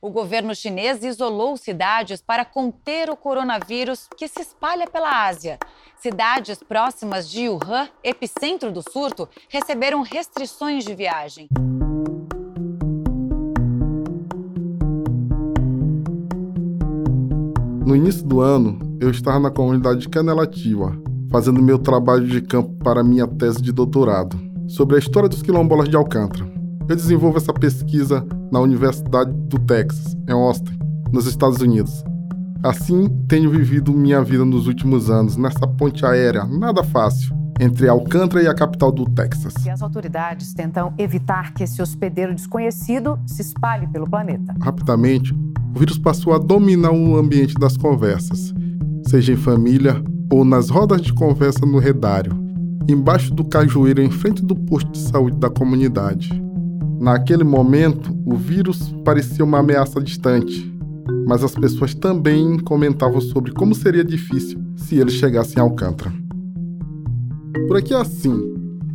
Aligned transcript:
O 0.00 0.10
governo 0.10 0.54
chinês 0.54 1.02
isolou 1.02 1.56
cidades 1.56 2.22
para 2.22 2.44
conter 2.44 3.10
o 3.10 3.16
coronavírus 3.16 4.06
que 4.16 4.28
se 4.28 4.40
espalha 4.40 4.86
pela 4.86 5.26
Ásia. 5.26 5.58
Cidades 5.96 6.62
próximas 6.62 7.28
de 7.28 7.48
Wuhan, 7.48 7.88
epicentro 8.04 8.70
do 8.70 8.80
surto, 8.80 9.28
receberam 9.48 10.02
restrições 10.02 10.84
de 10.84 10.94
viagem. 10.94 11.48
No 17.84 17.96
início 17.96 18.24
do 18.24 18.40
ano, 18.40 18.78
eu 19.00 19.10
estava 19.10 19.40
na 19.40 19.50
comunidade 19.50 20.02
de 20.02 20.08
Canelativa, 20.08 20.96
fazendo 21.28 21.60
meu 21.60 21.76
trabalho 21.76 22.28
de 22.28 22.40
campo 22.40 22.72
para 22.84 23.02
minha 23.02 23.26
tese 23.26 23.60
de 23.60 23.72
doutorado, 23.72 24.38
sobre 24.68 24.94
a 24.94 25.00
história 25.00 25.28
dos 25.28 25.42
quilombolas 25.42 25.88
de 25.88 25.96
Alcântara. 25.96 26.57
Eu 26.88 26.96
desenvolvo 26.96 27.36
essa 27.36 27.52
pesquisa 27.52 28.26
na 28.50 28.60
Universidade 28.60 29.30
do 29.30 29.58
Texas, 29.58 30.16
em 30.26 30.32
Austin, 30.32 30.78
nos 31.12 31.26
Estados 31.26 31.60
Unidos. 31.60 32.02
Assim, 32.62 33.08
tenho 33.28 33.50
vivido 33.50 33.92
minha 33.92 34.24
vida 34.24 34.42
nos 34.42 34.66
últimos 34.66 35.10
anos, 35.10 35.36
nessa 35.36 35.66
ponte 35.66 36.06
aérea 36.06 36.46
nada 36.46 36.82
fácil, 36.82 37.36
entre 37.60 37.88
Alcântara 37.88 38.42
e 38.42 38.48
a 38.48 38.54
capital 38.54 38.90
do 38.90 39.04
Texas. 39.04 39.52
E 39.66 39.68
as 39.68 39.82
autoridades 39.82 40.54
tentam 40.54 40.94
evitar 40.96 41.52
que 41.52 41.62
esse 41.62 41.82
hospedeiro 41.82 42.34
desconhecido 42.34 43.18
se 43.26 43.42
espalhe 43.42 43.86
pelo 43.88 44.08
planeta. 44.08 44.54
Rapidamente, 44.58 45.34
o 45.74 45.78
vírus 45.78 45.98
passou 45.98 46.32
a 46.32 46.38
dominar 46.38 46.90
o 46.90 47.18
ambiente 47.18 47.54
das 47.56 47.76
conversas, 47.76 48.54
seja 49.06 49.34
em 49.34 49.36
família 49.36 50.02
ou 50.32 50.42
nas 50.42 50.70
rodas 50.70 51.02
de 51.02 51.12
conversa 51.12 51.66
no 51.66 51.78
redário, 51.78 52.32
embaixo 52.88 53.34
do 53.34 53.44
cajueiro 53.44 54.00
em 54.00 54.10
frente 54.10 54.42
do 54.42 54.56
posto 54.56 54.90
de 54.90 55.00
saúde 55.00 55.36
da 55.36 55.50
comunidade. 55.50 56.47
Naquele 57.00 57.44
momento, 57.44 58.12
o 58.26 58.34
vírus 58.34 58.92
parecia 59.04 59.44
uma 59.44 59.58
ameaça 59.58 60.00
distante, 60.00 60.74
mas 61.26 61.44
as 61.44 61.54
pessoas 61.54 61.94
também 61.94 62.58
comentavam 62.58 63.20
sobre 63.20 63.52
como 63.52 63.74
seria 63.74 64.04
difícil 64.04 64.60
se 64.76 64.96
ele 64.96 65.10
chegasse 65.10 65.56
em 65.56 65.60
Alcântara. 65.60 66.12
Por 67.68 67.76
aqui 67.76 67.94
é 67.94 68.00
assim. 68.00 68.36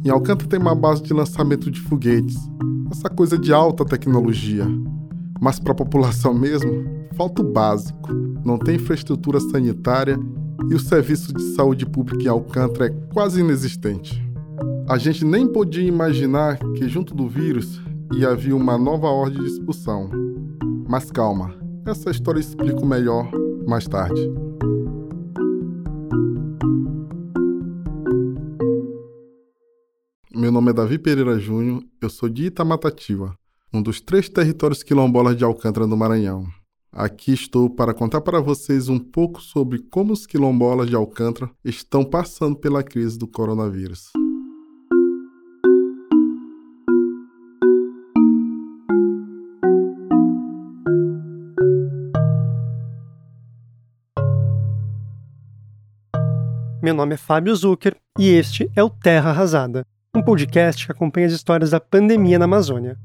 Em 0.03 0.09
Alcântara 0.09 0.49
tem 0.49 0.59
uma 0.59 0.75
base 0.75 1.01
de 1.01 1.13
lançamento 1.13 1.71
de 1.71 1.79
foguetes, 1.79 2.37
essa 2.91 3.09
coisa 3.09 3.37
de 3.37 3.53
alta 3.53 3.85
tecnologia. 3.85 4.67
Mas 5.39 5.59
para 5.59 5.71
a 5.71 5.75
população 5.75 6.33
mesmo, 6.33 6.83
falta 7.15 7.41
o 7.41 7.51
básico. 7.51 8.13
Não 8.43 8.57
tem 8.57 8.75
infraestrutura 8.75 9.39
sanitária 9.39 10.19
e 10.69 10.75
o 10.75 10.79
serviço 10.79 11.33
de 11.33 11.41
saúde 11.55 11.85
pública 11.85 12.23
em 12.25 12.27
Alcântara 12.27 12.87
é 12.87 13.13
quase 13.13 13.39
inexistente. 13.39 14.21
A 14.89 14.97
gente 14.97 15.23
nem 15.23 15.47
podia 15.47 15.87
imaginar 15.87 16.57
que, 16.75 16.89
junto 16.89 17.15
do 17.15 17.27
vírus, 17.27 17.81
ia 18.17 18.29
haver 18.29 18.53
uma 18.53 18.77
nova 18.77 19.07
ordem 19.07 19.41
de 19.41 19.47
expulsão. 19.47 20.09
Mas 20.87 21.09
calma, 21.11 21.55
essa 21.85 22.11
história 22.11 22.39
explico 22.39 22.85
melhor 22.85 23.29
mais 23.67 23.87
tarde. 23.87 24.21
Meu 30.35 30.51
nome 30.51 30.71
é 30.71 30.73
Davi 30.73 30.99
Pereira 30.99 31.39
Júnior, 31.39 31.83
eu 32.01 32.09
sou 32.09 32.27
de 32.27 32.45
Itamatativa, 32.45 33.33
um 33.73 33.81
dos 33.81 34.01
três 34.01 34.27
territórios 34.27 34.83
quilombolas 34.83 35.37
de 35.37 35.43
Alcântara 35.43 35.87
do 35.87 35.95
Maranhão. 35.95 36.45
Aqui 36.91 37.33
estou 37.33 37.69
para 37.69 37.93
contar 37.93 38.21
para 38.21 38.39
vocês 38.39 38.87
um 38.89 38.99
pouco 38.99 39.41
sobre 39.41 39.79
como 39.79 40.13
os 40.13 40.27
quilombolas 40.27 40.89
de 40.89 40.95
Alcântara 40.95 41.49
estão 41.63 42.03
passando 42.03 42.55
pela 42.55 42.83
crise 42.83 43.17
do 43.17 43.27
coronavírus. 43.27 44.11
Meu 56.83 56.93
nome 56.93 57.13
é 57.13 57.17
Fábio 57.17 57.55
Zucker 57.55 57.95
e 58.19 58.27
este 58.27 58.69
é 58.75 58.83
o 58.83 58.89
Terra 58.89 59.29
Arrasada, 59.29 59.87
um 60.13 60.21
podcast 60.21 60.85
que 60.85 60.91
acompanha 60.91 61.27
as 61.27 61.31
histórias 61.31 61.69
da 61.69 61.79
pandemia 61.79 62.37
na 62.37 62.43
Amazônia 62.43 62.97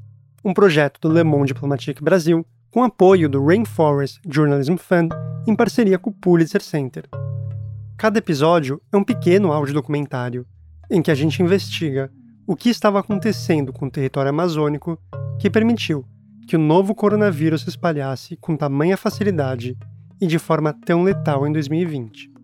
um 0.43 0.53
projeto 0.53 0.99
do 0.99 1.09
Le 1.09 1.23
Monde 1.23 1.53
Diplomatique 1.53 2.03
Brasil 2.03 2.45
com 2.69 2.83
apoio 2.83 3.29
do 3.29 3.41
Rainforest 3.41 4.19
Journalism 4.29 4.75
Fund 4.75 5.13
em 5.47 5.55
parceria 5.55 5.97
com 5.97 6.09
o 6.09 6.13
Pulitzer 6.13 6.61
Center. 6.61 7.05
Cada 7.97 8.19
episódio 8.19 8.81
é 8.91 8.97
um 8.97 9.03
pequeno 9.03 9.53
audiodocumentário 9.53 10.45
em 10.91 11.01
que 11.01 11.09
a 11.09 11.15
gente 11.15 11.41
investiga 11.41 12.11
o 12.45 12.57
que 12.57 12.67
estava 12.67 12.99
acontecendo 12.99 13.71
com 13.71 13.85
o 13.85 13.91
território 13.91 14.29
amazônico 14.29 14.99
que 15.39 15.49
permitiu 15.49 16.05
que 16.49 16.57
o 16.57 16.59
novo 16.59 16.93
coronavírus 16.93 17.61
se 17.61 17.69
espalhasse 17.69 18.35
com 18.41 18.57
tamanha 18.57 18.97
facilidade 18.97 19.77
e 20.19 20.27
de 20.27 20.37
forma 20.37 20.73
tão 20.85 21.01
letal 21.01 21.47
em 21.47 21.53
2020. 21.53 22.38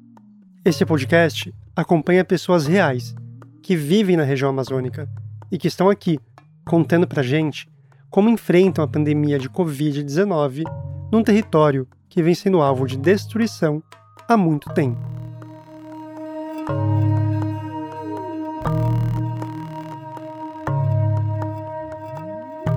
Esse 0.65 0.83
podcast 0.83 1.53
acompanha 1.75 2.25
pessoas 2.25 2.65
reais 2.65 3.13
que 3.61 3.75
vivem 3.75 4.17
na 4.17 4.23
região 4.23 4.49
amazônica 4.49 5.07
e 5.51 5.59
que 5.59 5.67
estão 5.67 5.91
aqui 5.91 6.17
contando 6.67 7.07
pra 7.07 7.21
gente 7.21 7.69
como 8.09 8.31
enfrentam 8.31 8.83
a 8.83 8.87
pandemia 8.87 9.37
de 9.37 9.47
Covid-19 9.47 10.63
num 11.11 11.21
território 11.21 11.87
que 12.09 12.23
vem 12.23 12.33
sendo 12.33 12.63
alvo 12.63 12.87
de 12.87 12.97
destruição 12.97 13.83
há 14.27 14.35
muito 14.35 14.73
tempo. 14.73 14.99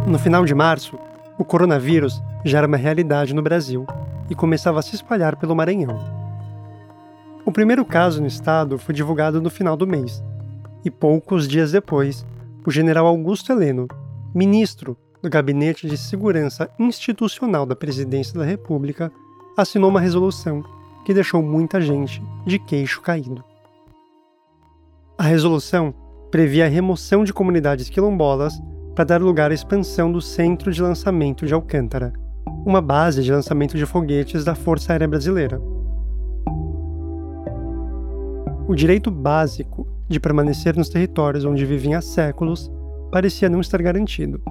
No 0.06 0.18
final 0.18 0.44
de 0.44 0.54
março, 0.54 0.98
o 1.38 1.44
coronavírus 1.44 2.22
já 2.44 2.58
era 2.58 2.66
uma 2.66 2.76
realidade 2.76 3.32
no 3.32 3.40
Brasil 3.40 3.86
e 4.28 4.34
começava 4.34 4.78
a 4.78 4.82
se 4.82 4.94
espalhar 4.94 5.36
pelo 5.36 5.56
Maranhão. 5.56 6.17
O 7.48 7.50
primeiro 7.50 7.82
caso 7.82 8.20
no 8.20 8.26
estado 8.26 8.76
foi 8.76 8.94
divulgado 8.94 9.40
no 9.40 9.48
final 9.48 9.74
do 9.74 9.86
mês, 9.86 10.22
e 10.84 10.90
poucos 10.90 11.48
dias 11.48 11.72
depois, 11.72 12.26
o 12.62 12.70
general 12.70 13.06
Augusto 13.06 13.50
Heleno, 13.50 13.88
ministro 14.34 14.98
do 15.22 15.30
Gabinete 15.30 15.88
de 15.88 15.96
Segurança 15.96 16.68
Institucional 16.78 17.64
da 17.64 17.74
Presidência 17.74 18.38
da 18.38 18.44
República, 18.44 19.10
assinou 19.56 19.88
uma 19.88 19.98
resolução 19.98 20.62
que 21.06 21.14
deixou 21.14 21.42
muita 21.42 21.80
gente 21.80 22.22
de 22.44 22.58
queixo 22.58 23.00
caído. 23.00 23.42
A 25.16 25.22
resolução 25.22 25.94
previa 26.30 26.66
a 26.66 26.68
remoção 26.68 27.24
de 27.24 27.32
comunidades 27.32 27.88
quilombolas 27.88 28.60
para 28.94 29.06
dar 29.06 29.22
lugar 29.22 29.52
à 29.52 29.54
expansão 29.54 30.12
do 30.12 30.20
Centro 30.20 30.70
de 30.70 30.82
Lançamento 30.82 31.46
de 31.46 31.54
Alcântara, 31.54 32.12
uma 32.66 32.82
base 32.82 33.22
de 33.22 33.32
lançamento 33.32 33.74
de 33.74 33.86
foguetes 33.86 34.44
da 34.44 34.54
Força 34.54 34.92
Aérea 34.92 35.08
Brasileira. 35.08 35.77
O 38.68 38.74
direito 38.74 39.10
básico 39.10 39.88
de 40.06 40.20
permanecer 40.20 40.76
nos 40.76 40.90
territórios 40.90 41.42
onde 41.46 41.64
vivem 41.64 41.94
há 41.94 42.02
séculos 42.02 42.70
parecia 43.10 43.48
não 43.48 43.62
estar 43.62 43.80
garantido. 43.80 44.42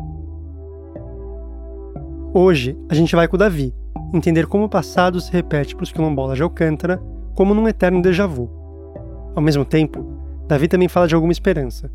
Hoje, 2.34 2.76
a 2.90 2.96
gente 2.96 3.16
vai 3.16 3.28
com 3.28 3.36
o 3.36 3.38
Davi, 3.38 3.76
entender 4.12 4.48
como 4.48 4.64
o 4.64 4.70
passado 4.70 5.22
se 5.22 5.32
repete 5.32 5.76
para 5.76 5.84
os 5.84 5.92
quilombolas 5.92 6.36
de 6.36 6.42
Alcântara 6.42 7.00
como 7.36 7.54
num 7.54 7.68
eterno 7.68 8.02
déjà 8.02 8.26
vu. 8.26 8.50
Ao 9.36 9.42
mesmo 9.42 9.64
tempo, 9.64 10.04
Davi 10.48 10.68
também 10.68 10.88
fala 10.88 11.08
de 11.08 11.14
alguma 11.14 11.32
esperança, 11.32 11.92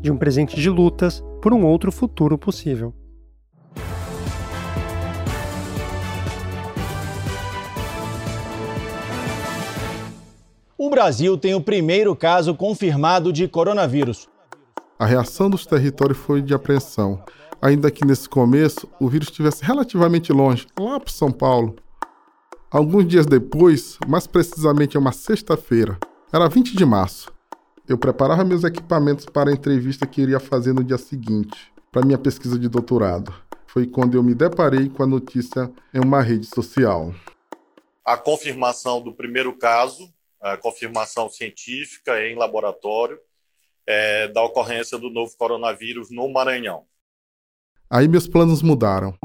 de 0.00 0.12
um 0.12 0.16
presente 0.16 0.54
de 0.54 0.70
lutas 0.70 1.24
por 1.42 1.52
um 1.52 1.64
outro 1.64 1.90
futuro 1.90 2.38
possível. 2.38 2.94
O 10.84 10.90
Brasil 10.90 11.38
tem 11.38 11.54
o 11.54 11.62
primeiro 11.62 12.14
caso 12.14 12.54
confirmado 12.54 13.32
de 13.32 13.48
coronavírus. 13.48 14.28
A 14.98 15.06
reação 15.06 15.48
dos 15.48 15.64
territórios 15.64 16.18
foi 16.18 16.42
de 16.42 16.52
apreensão 16.52 17.24
ainda 17.58 17.90
que 17.90 18.04
nesse 18.04 18.28
começo 18.28 18.86
o 19.00 19.08
vírus 19.08 19.28
estivesse 19.28 19.64
relativamente 19.64 20.30
longe, 20.30 20.66
lá 20.78 21.00
para 21.00 21.10
São 21.10 21.32
Paulo. 21.32 21.74
Alguns 22.70 23.08
dias 23.08 23.24
depois, 23.24 23.96
mais 24.06 24.26
precisamente 24.26 24.98
uma 24.98 25.10
sexta-feira, 25.10 25.98
era 26.30 26.50
20 26.50 26.76
de 26.76 26.84
março, 26.84 27.32
eu 27.88 27.96
preparava 27.96 28.44
meus 28.44 28.62
equipamentos 28.62 29.24
para 29.24 29.48
a 29.48 29.54
entrevista 29.54 30.06
que 30.06 30.20
iria 30.20 30.38
fazer 30.38 30.74
no 30.74 30.84
dia 30.84 30.98
seguinte, 30.98 31.72
para 31.90 32.04
minha 32.04 32.18
pesquisa 32.18 32.58
de 32.58 32.68
doutorado. 32.68 33.32
Foi 33.66 33.86
quando 33.86 34.16
eu 34.18 34.22
me 34.22 34.34
deparei 34.34 34.90
com 34.90 35.02
a 35.02 35.06
notícia 35.06 35.72
em 35.94 36.00
uma 36.00 36.20
rede 36.20 36.44
social. 36.44 37.14
A 38.04 38.18
confirmação 38.18 39.00
do 39.00 39.14
primeiro 39.14 39.56
caso, 39.56 40.12
a 40.44 40.58
confirmação 40.58 41.30
científica 41.30 42.20
em 42.20 42.36
laboratório, 42.36 43.18
é, 43.86 44.28
da 44.28 44.42
ocorrência 44.44 44.98
do 44.98 45.08
novo 45.08 45.34
coronavírus 45.38 46.10
no 46.10 46.30
Maranhão. 46.30 46.84
Aí 47.88 48.06
meus 48.06 48.28
planos 48.28 48.60
mudaram. 48.60 49.16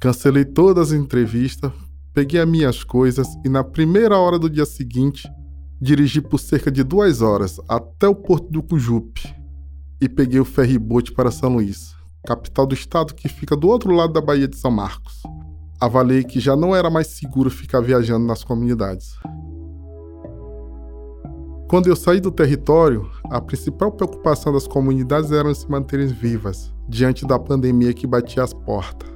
Cancelei 0.00 0.44
todas 0.44 0.92
as 0.92 0.98
entrevistas, 0.98 1.72
peguei 2.14 2.40
as 2.40 2.48
minhas 2.48 2.84
coisas 2.84 3.26
e 3.44 3.48
na 3.48 3.64
primeira 3.64 4.16
hora 4.18 4.38
do 4.38 4.48
dia 4.48 4.64
seguinte 4.64 5.28
dirigi 5.80 6.20
por 6.20 6.38
cerca 6.38 6.70
de 6.70 6.84
duas 6.84 7.22
horas 7.22 7.60
até 7.68 8.06
o 8.06 8.14
porto 8.14 8.48
do 8.48 8.62
Cujupe 8.62 9.34
e 10.00 10.08
peguei 10.08 10.38
o 10.38 10.44
ferryboat 10.44 11.12
para 11.12 11.30
São 11.30 11.54
Luís, 11.54 11.92
capital 12.24 12.66
do 12.66 12.74
estado 12.74 13.14
que 13.14 13.28
fica 13.28 13.56
do 13.56 13.68
outro 13.68 13.92
lado 13.92 14.12
da 14.12 14.20
Baía 14.20 14.46
de 14.46 14.56
São 14.56 14.70
Marcos. 14.70 15.22
avaliei 15.80 16.22
que 16.22 16.38
já 16.38 16.54
não 16.54 16.74
era 16.74 16.88
mais 16.88 17.08
seguro 17.08 17.50
ficar 17.50 17.80
viajando 17.80 18.26
nas 18.26 18.44
comunidades. 18.44 19.16
Quando 21.68 21.88
eu 21.88 21.96
saí 21.96 22.20
do 22.20 22.30
território, 22.30 23.10
a 23.28 23.40
principal 23.40 23.90
preocupação 23.90 24.52
das 24.52 24.68
comunidades 24.68 25.32
era 25.32 25.52
se 25.52 25.68
manterem 25.68 26.06
vivas 26.06 26.72
diante 26.88 27.26
da 27.26 27.40
pandemia 27.40 27.92
que 27.92 28.06
batia 28.06 28.44
as 28.44 28.54
portas. 28.54 29.10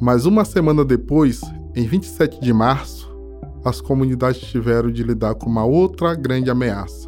Mas 0.00 0.24
uma 0.24 0.46
semana 0.46 0.82
depois, 0.82 1.42
em 1.76 1.86
27 1.86 2.40
de 2.40 2.54
março, 2.54 3.14
as 3.62 3.82
comunidades 3.82 4.40
tiveram 4.40 4.90
de 4.90 5.02
lidar 5.02 5.34
com 5.34 5.44
uma 5.44 5.66
outra 5.66 6.14
grande 6.14 6.48
ameaça. 6.48 7.06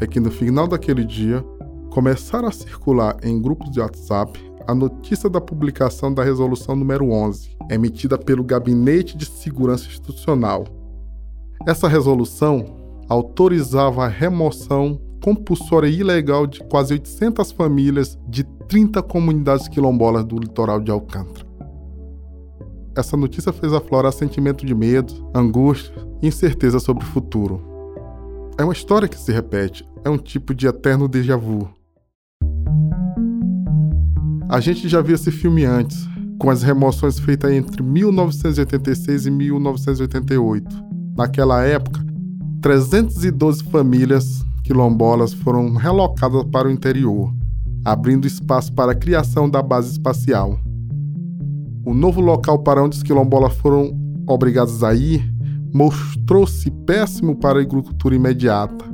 É 0.00 0.06
que 0.06 0.18
no 0.18 0.32
final 0.32 0.66
daquele 0.66 1.04
dia, 1.04 1.44
começaram 1.88 2.48
a 2.48 2.52
circular 2.52 3.16
em 3.22 3.40
grupos 3.40 3.70
de 3.70 3.78
WhatsApp 3.78 4.40
a 4.66 4.74
notícia 4.74 5.30
da 5.30 5.40
publicação 5.40 6.12
da 6.12 6.24
Resolução 6.24 6.74
número 6.74 7.12
11, 7.12 7.56
emitida 7.70 8.18
pelo 8.18 8.42
Gabinete 8.42 9.16
de 9.16 9.24
Segurança 9.24 9.86
Institucional, 9.86 10.81
essa 11.66 11.88
resolução 11.88 12.64
autorizava 13.08 14.04
a 14.04 14.08
remoção 14.08 15.00
compulsória 15.22 15.86
e 15.86 16.00
ilegal 16.00 16.46
de 16.46 16.60
quase 16.64 16.94
800 16.94 17.52
famílias 17.52 18.18
de 18.28 18.42
30 18.68 19.02
comunidades 19.02 19.68
quilombolas 19.68 20.24
do 20.24 20.36
litoral 20.36 20.80
de 20.80 20.90
Alcântara. 20.90 21.46
Essa 22.96 23.16
notícia 23.16 23.52
fez 23.52 23.72
aflorar 23.72 24.12
sentimento 24.12 24.66
de 24.66 24.74
medo, 24.74 25.30
angústia 25.34 25.94
e 26.20 26.26
incerteza 26.26 26.80
sobre 26.80 27.04
o 27.04 27.06
futuro. 27.06 27.62
É 28.58 28.64
uma 28.64 28.72
história 28.72 29.08
que 29.08 29.18
se 29.18 29.32
repete, 29.32 29.88
é 30.04 30.10
um 30.10 30.18
tipo 30.18 30.54
de 30.54 30.66
eterno 30.66 31.08
déjà 31.08 31.36
vu. 31.36 31.70
A 34.48 34.60
gente 34.60 34.88
já 34.88 35.00
viu 35.00 35.14
esse 35.14 35.30
filme 35.30 35.64
antes, 35.64 36.06
com 36.38 36.50
as 36.50 36.62
remoções 36.62 37.18
feitas 37.18 37.50
entre 37.52 37.82
1986 37.82 39.26
e 39.26 39.30
1988 39.30 40.91
Naquela 41.16 41.62
época, 41.62 42.00
312 42.60 43.64
famílias 43.64 44.44
quilombolas 44.64 45.32
foram 45.32 45.74
relocadas 45.74 46.44
para 46.44 46.68
o 46.68 46.70
interior, 46.70 47.32
abrindo 47.84 48.26
espaço 48.26 48.72
para 48.72 48.92
a 48.92 48.94
criação 48.94 49.48
da 49.50 49.62
base 49.62 49.92
espacial. 49.92 50.58
O 51.84 51.92
novo 51.92 52.20
local 52.20 52.60
para 52.60 52.82
onde 52.82 52.96
os 52.96 53.02
quilombolas 53.02 53.54
foram 53.54 53.92
obrigados 54.26 54.84
a 54.84 54.94
ir 54.94 55.32
mostrou-se 55.72 56.70
péssimo 56.86 57.34
para 57.34 57.58
a 57.58 57.62
agricultura 57.62 58.14
imediata. 58.14 58.84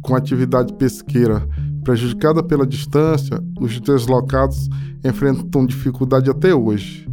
Com 0.00 0.14
a 0.14 0.18
atividade 0.18 0.72
pesqueira 0.74 1.46
prejudicada 1.82 2.42
pela 2.42 2.66
distância, 2.66 3.42
os 3.60 3.80
deslocados 3.80 4.68
enfrentam 5.04 5.66
dificuldade 5.66 6.30
até 6.30 6.54
hoje. 6.54 7.06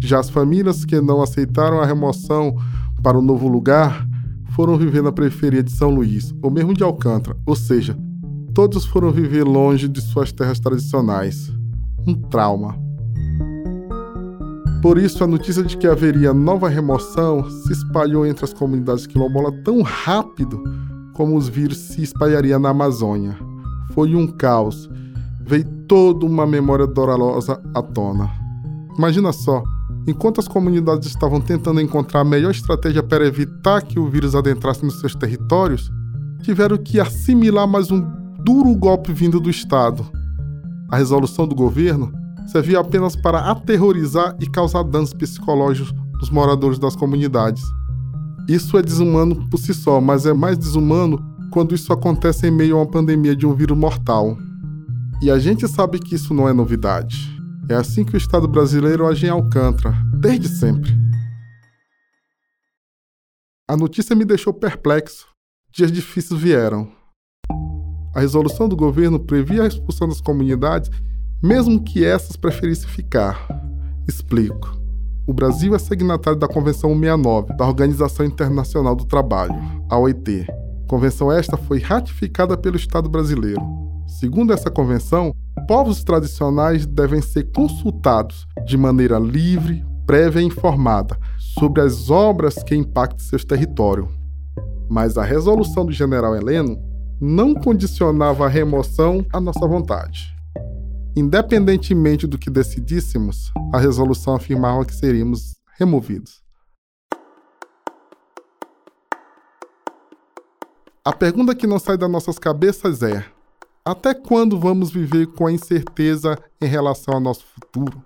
Já 0.00 0.20
as 0.20 0.30
famílias 0.30 0.84
que 0.84 1.00
não 1.00 1.22
aceitaram 1.22 1.80
a 1.80 1.86
remoção 1.86 2.56
para 3.02 3.18
o 3.18 3.22
novo 3.22 3.48
lugar 3.48 4.06
foram 4.50 4.76
viver 4.76 5.02
na 5.02 5.12
periferia 5.12 5.62
de 5.62 5.70
São 5.70 5.90
Luís, 5.90 6.34
ou 6.42 6.50
mesmo 6.50 6.72
de 6.72 6.82
Alcântara, 6.82 7.36
ou 7.44 7.54
seja, 7.54 7.96
todos 8.54 8.86
foram 8.86 9.12
viver 9.12 9.44
longe 9.44 9.86
de 9.86 10.00
suas 10.00 10.32
terras 10.32 10.58
tradicionais. 10.58 11.52
Um 12.06 12.14
trauma. 12.14 12.74
Por 14.80 14.98
isso, 14.98 15.24
a 15.24 15.26
notícia 15.26 15.62
de 15.62 15.76
que 15.76 15.86
haveria 15.86 16.32
nova 16.32 16.68
remoção 16.68 17.50
se 17.50 17.72
espalhou 17.72 18.26
entre 18.26 18.44
as 18.44 18.52
comunidades 18.52 19.06
quilombolas 19.06 19.54
tão 19.64 19.82
rápido 19.82 20.62
como 21.12 21.36
os 21.36 21.48
vírus 21.48 21.78
se 21.78 22.02
espalharia 22.02 22.58
na 22.58 22.70
Amazônia. 22.70 23.36
Foi 23.92 24.14
um 24.14 24.26
caos. 24.26 24.88
Veio 25.40 25.64
toda 25.88 26.24
uma 26.24 26.46
memória 26.46 26.86
dolorosa 26.86 27.60
à 27.74 27.82
tona. 27.82 28.30
Imagina 28.96 29.32
só, 29.32 29.62
Enquanto 30.06 30.38
as 30.38 30.46
comunidades 30.46 31.08
estavam 31.08 31.40
tentando 31.40 31.80
encontrar 31.80 32.20
a 32.20 32.24
melhor 32.24 32.52
estratégia 32.52 33.02
para 33.02 33.26
evitar 33.26 33.82
que 33.82 33.98
o 33.98 34.08
vírus 34.08 34.34
adentrasse 34.34 34.84
nos 34.84 35.00
seus 35.00 35.14
territórios, 35.16 35.90
tiveram 36.42 36.76
que 36.76 37.00
assimilar 37.00 37.66
mais 37.66 37.90
um 37.90 38.00
duro 38.44 38.72
golpe 38.76 39.12
vindo 39.12 39.40
do 39.40 39.50
Estado. 39.50 40.06
A 40.88 40.96
resolução 40.96 41.48
do 41.48 41.56
governo 41.56 42.12
servia 42.46 42.78
apenas 42.78 43.16
para 43.16 43.50
aterrorizar 43.50 44.36
e 44.40 44.46
causar 44.46 44.84
danos 44.84 45.12
psicológicos 45.12 45.92
nos 46.20 46.30
moradores 46.30 46.78
das 46.78 46.94
comunidades. 46.94 47.64
Isso 48.48 48.78
é 48.78 48.82
desumano 48.82 49.48
por 49.50 49.58
si 49.58 49.74
só, 49.74 50.00
mas 50.00 50.24
é 50.24 50.32
mais 50.32 50.56
desumano 50.56 51.18
quando 51.50 51.74
isso 51.74 51.92
acontece 51.92 52.46
em 52.46 52.50
meio 52.52 52.76
a 52.76 52.82
uma 52.82 52.86
pandemia 52.86 53.34
de 53.34 53.44
um 53.44 53.54
vírus 53.54 53.76
mortal. 53.76 54.38
E 55.20 55.30
a 55.30 55.38
gente 55.40 55.66
sabe 55.66 55.98
que 55.98 56.14
isso 56.14 56.32
não 56.32 56.48
é 56.48 56.52
novidade. 56.52 57.35
É 57.68 57.74
assim 57.74 58.04
que 58.04 58.14
o 58.14 58.16
Estado 58.16 58.46
brasileiro 58.46 59.06
age 59.06 59.26
em 59.26 59.30
Alcântara, 59.30 59.96
desde 60.20 60.48
sempre. 60.48 60.96
A 63.68 63.76
notícia 63.76 64.14
me 64.14 64.24
deixou 64.24 64.54
perplexo. 64.54 65.26
Dias 65.72 65.90
difíceis 65.90 66.40
vieram. 66.40 66.88
A 68.14 68.20
resolução 68.20 68.68
do 68.68 68.76
governo 68.76 69.18
previa 69.18 69.64
a 69.64 69.66
expulsão 69.66 70.08
das 70.08 70.20
comunidades, 70.20 70.90
mesmo 71.42 71.82
que 71.82 72.04
essas 72.04 72.36
preferissem 72.36 72.88
ficar. 72.88 73.48
Explico. 74.08 74.80
O 75.26 75.34
Brasil 75.34 75.74
é 75.74 75.78
signatário 75.80 76.38
da 76.38 76.46
Convenção 76.46 76.90
169 76.90 77.56
da 77.56 77.66
Organização 77.66 78.24
Internacional 78.24 78.94
do 78.94 79.04
Trabalho, 79.04 79.56
a 79.90 79.98
OIT. 79.98 80.46
Convenção 80.86 81.32
esta 81.32 81.56
foi 81.56 81.80
ratificada 81.80 82.56
pelo 82.56 82.76
Estado 82.76 83.08
brasileiro. 83.08 83.85
Segundo 84.06 84.52
essa 84.52 84.70
convenção, 84.70 85.34
povos 85.66 86.04
tradicionais 86.04 86.86
devem 86.86 87.20
ser 87.20 87.50
consultados 87.52 88.46
de 88.64 88.76
maneira 88.76 89.18
livre, 89.18 89.84
prévia 90.06 90.40
e 90.40 90.44
informada 90.44 91.18
sobre 91.38 91.82
as 91.82 92.08
obras 92.08 92.62
que 92.62 92.76
impactem 92.76 93.26
seus 93.26 93.44
territórios. 93.44 94.08
Mas 94.88 95.18
a 95.18 95.24
resolução 95.24 95.84
do 95.84 95.92
general 95.92 96.36
Heleno 96.36 96.78
não 97.20 97.54
condicionava 97.54 98.46
a 98.46 98.48
remoção 98.48 99.26
à 99.32 99.40
nossa 99.40 99.66
vontade. 99.66 100.34
Independentemente 101.16 102.26
do 102.26 102.38
que 102.38 102.50
decidíssemos, 102.50 103.50
a 103.72 103.78
resolução 103.78 104.36
afirmava 104.36 104.84
que 104.84 104.94
seríamos 104.94 105.56
removidos. 105.78 106.44
A 111.04 111.12
pergunta 111.12 111.54
que 111.54 111.66
não 111.66 111.78
sai 111.78 111.96
das 111.96 112.10
nossas 112.10 112.38
cabeças 112.38 113.02
é: 113.02 113.24
até 113.86 114.12
quando 114.12 114.58
vamos 114.58 114.90
viver 114.90 115.28
com 115.28 115.46
a 115.46 115.52
incerteza 115.52 116.36
em 116.60 116.66
relação 116.66 117.14
ao 117.14 117.20
nosso 117.20 117.44
futuro? 117.46 118.02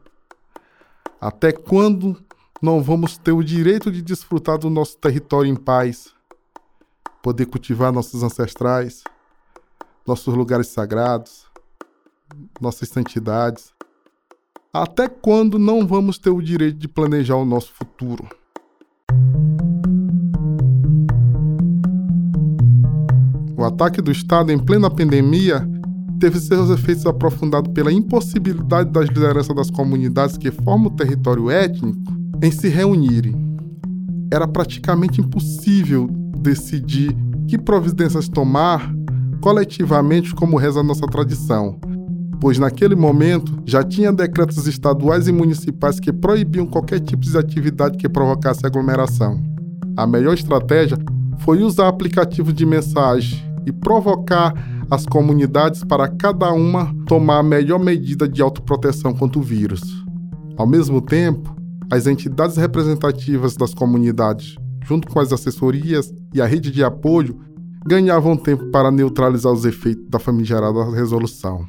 Até 1.18 1.52
quando 1.52 2.22
não 2.60 2.82
vamos 2.82 3.16
ter 3.16 3.32
o 3.32 3.42
direito 3.42 3.90
de 3.90 4.02
desfrutar 4.02 4.58
do 4.58 4.68
nosso 4.68 4.98
território 4.98 5.50
em 5.50 5.56
paz? 5.56 6.12
Poder 7.22 7.46
cultivar 7.46 7.90
nossos 7.90 8.22
ancestrais, 8.22 9.02
nossos 10.06 10.34
lugares 10.34 10.66
sagrados, 10.66 11.46
nossas 12.60 12.90
santidades? 12.90 13.72
Até 14.70 15.08
quando 15.08 15.58
não 15.58 15.86
vamos 15.86 16.18
ter 16.18 16.28
o 16.28 16.42
direito 16.42 16.76
de 16.76 16.88
planejar 16.88 17.36
o 17.36 17.44
nosso 17.46 17.72
futuro? 17.72 18.28
O 23.60 23.64
ataque 23.66 24.00
do 24.00 24.10
Estado 24.10 24.50
em 24.50 24.58
plena 24.58 24.88
pandemia 24.88 25.68
teve 26.18 26.40
seus 26.40 26.70
efeitos 26.70 27.04
aprofundados 27.04 27.70
pela 27.74 27.92
impossibilidade 27.92 28.90
das 28.90 29.06
lideranças 29.08 29.54
das 29.54 29.70
comunidades 29.70 30.38
que 30.38 30.50
formam 30.50 30.86
o 30.86 30.96
território 30.96 31.50
étnico 31.50 32.00
em 32.42 32.50
se 32.50 32.68
reunirem. 32.68 33.34
Era 34.32 34.48
praticamente 34.48 35.20
impossível 35.20 36.08
decidir 36.38 37.14
que 37.46 37.58
providências 37.58 38.30
tomar 38.30 38.90
coletivamente, 39.42 40.34
como 40.34 40.56
reza 40.56 40.80
a 40.80 40.82
nossa 40.82 41.06
tradição, 41.06 41.78
pois 42.40 42.58
naquele 42.58 42.96
momento 42.96 43.60
já 43.66 43.84
tinha 43.84 44.10
decretos 44.10 44.66
estaduais 44.66 45.28
e 45.28 45.32
municipais 45.32 46.00
que 46.00 46.10
proibiam 46.10 46.66
qualquer 46.66 47.00
tipo 47.00 47.20
de 47.20 47.36
atividade 47.36 47.98
que 47.98 48.08
provocasse 48.08 48.64
aglomeração. 48.64 49.38
A 49.98 50.06
melhor 50.06 50.32
estratégia 50.32 50.96
foi 51.40 51.62
usar 51.62 51.88
aplicativos 51.88 52.54
de 52.54 52.64
mensagem 52.64 53.49
e 53.66 53.72
provocar 53.72 54.54
as 54.90 55.06
comunidades 55.06 55.84
para 55.84 56.08
cada 56.08 56.52
uma 56.52 56.94
tomar 57.06 57.38
a 57.38 57.42
melhor 57.42 57.78
medida 57.78 58.28
de 58.28 58.42
autoproteção 58.42 59.14
contra 59.14 59.38
o 59.38 59.42
vírus. 59.42 59.82
Ao 60.56 60.66
mesmo 60.66 61.00
tempo, 61.00 61.54
as 61.90 62.06
entidades 62.06 62.56
representativas 62.56 63.56
das 63.56 63.74
comunidades, 63.74 64.56
junto 64.84 65.08
com 65.08 65.20
as 65.20 65.32
assessorias 65.32 66.12
e 66.34 66.40
a 66.40 66.46
rede 66.46 66.70
de 66.70 66.84
apoio, 66.84 67.40
ganhavam 67.86 68.36
tempo 68.36 68.70
para 68.70 68.90
neutralizar 68.90 69.52
os 69.52 69.64
efeitos 69.64 70.08
da 70.08 70.18
famigerada 70.18 70.90
resolução. 70.90 71.66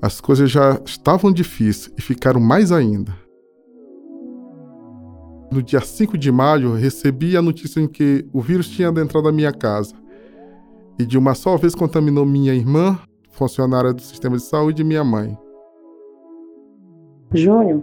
As 0.00 0.20
coisas 0.20 0.50
já 0.50 0.80
estavam 0.84 1.32
difíceis 1.32 1.92
e 1.98 2.02
ficaram 2.02 2.40
mais 2.40 2.70
ainda. 2.70 3.25
No 5.50 5.62
dia 5.62 5.80
5 5.80 6.18
de 6.18 6.32
maio, 6.32 6.74
recebi 6.74 7.36
a 7.36 7.42
notícia 7.42 7.80
em 7.80 7.86
que 7.86 8.26
o 8.32 8.40
vírus 8.40 8.68
tinha 8.68 8.88
adentrado 8.88 9.28
a 9.28 9.32
minha 9.32 9.52
casa 9.52 9.94
e 10.98 11.04
de 11.04 11.16
uma 11.16 11.34
só 11.34 11.56
vez 11.56 11.74
contaminou 11.74 12.24
minha 12.24 12.54
irmã, 12.54 12.98
funcionária 13.30 13.92
do 13.92 14.00
sistema 14.00 14.36
de 14.36 14.42
saúde, 14.42 14.82
e 14.82 14.84
minha 14.84 15.04
mãe. 15.04 15.38
Júnior, 17.34 17.82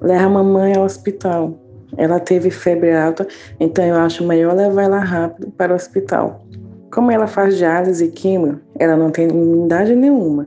leva 0.00 0.24
a 0.24 0.28
mamãe 0.28 0.76
ao 0.76 0.84
hospital. 0.84 1.58
Ela 1.96 2.20
teve 2.20 2.50
febre 2.50 2.94
alta, 2.94 3.26
então 3.58 3.84
eu 3.84 3.96
acho 3.96 4.24
melhor 4.24 4.54
levar 4.54 4.82
ela 4.82 4.98
rápido 4.98 5.50
para 5.52 5.72
o 5.72 5.76
hospital. 5.76 6.46
Como 6.90 7.10
ela 7.10 7.26
faz 7.26 7.56
diálise 7.56 8.04
e 8.04 8.10
químio, 8.10 8.60
ela 8.78 8.96
não 8.96 9.10
tem 9.10 9.28
imunidade 9.28 9.94
nenhuma. 9.94 10.46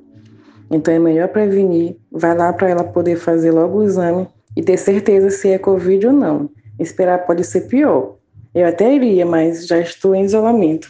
Então 0.71 0.93
é 0.93 0.99
melhor 0.99 1.27
prevenir. 1.29 1.97
Vai 2.11 2.35
lá 2.35 2.51
para 2.53 2.69
ela 2.69 2.83
poder 2.83 3.15
fazer 3.17 3.51
logo 3.51 3.79
o 3.79 3.83
exame 3.83 4.27
e 4.55 4.63
ter 4.63 4.77
certeza 4.77 5.29
se 5.29 5.49
é 5.49 5.57
Covid 5.57 6.07
ou 6.07 6.13
não. 6.13 6.49
Esperar 6.79 7.25
pode 7.25 7.43
ser 7.43 7.61
pior. 7.61 8.15
Eu 8.53 8.67
até 8.67 8.95
iria, 8.95 9.25
mas 9.25 9.67
já 9.67 9.79
estou 9.79 10.15
em 10.15 10.23
isolamento. 10.23 10.89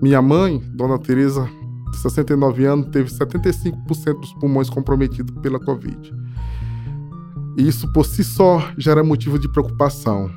Minha 0.00 0.22
mãe, 0.22 0.62
Dona 0.74 0.98
Teresa, 0.98 1.48
de 1.90 1.96
69 1.98 2.64
anos, 2.64 2.88
teve 2.90 3.10
75% 3.10 4.20
dos 4.20 4.32
pulmões 4.34 4.70
comprometidos 4.70 5.34
pela 5.40 5.58
Covid. 5.58 6.14
E 7.56 7.66
isso 7.66 7.92
por 7.92 8.06
si 8.06 8.22
só 8.22 8.62
já 8.76 8.92
era 8.92 9.02
motivo 9.02 9.38
de 9.38 9.50
preocupação. 9.50 10.30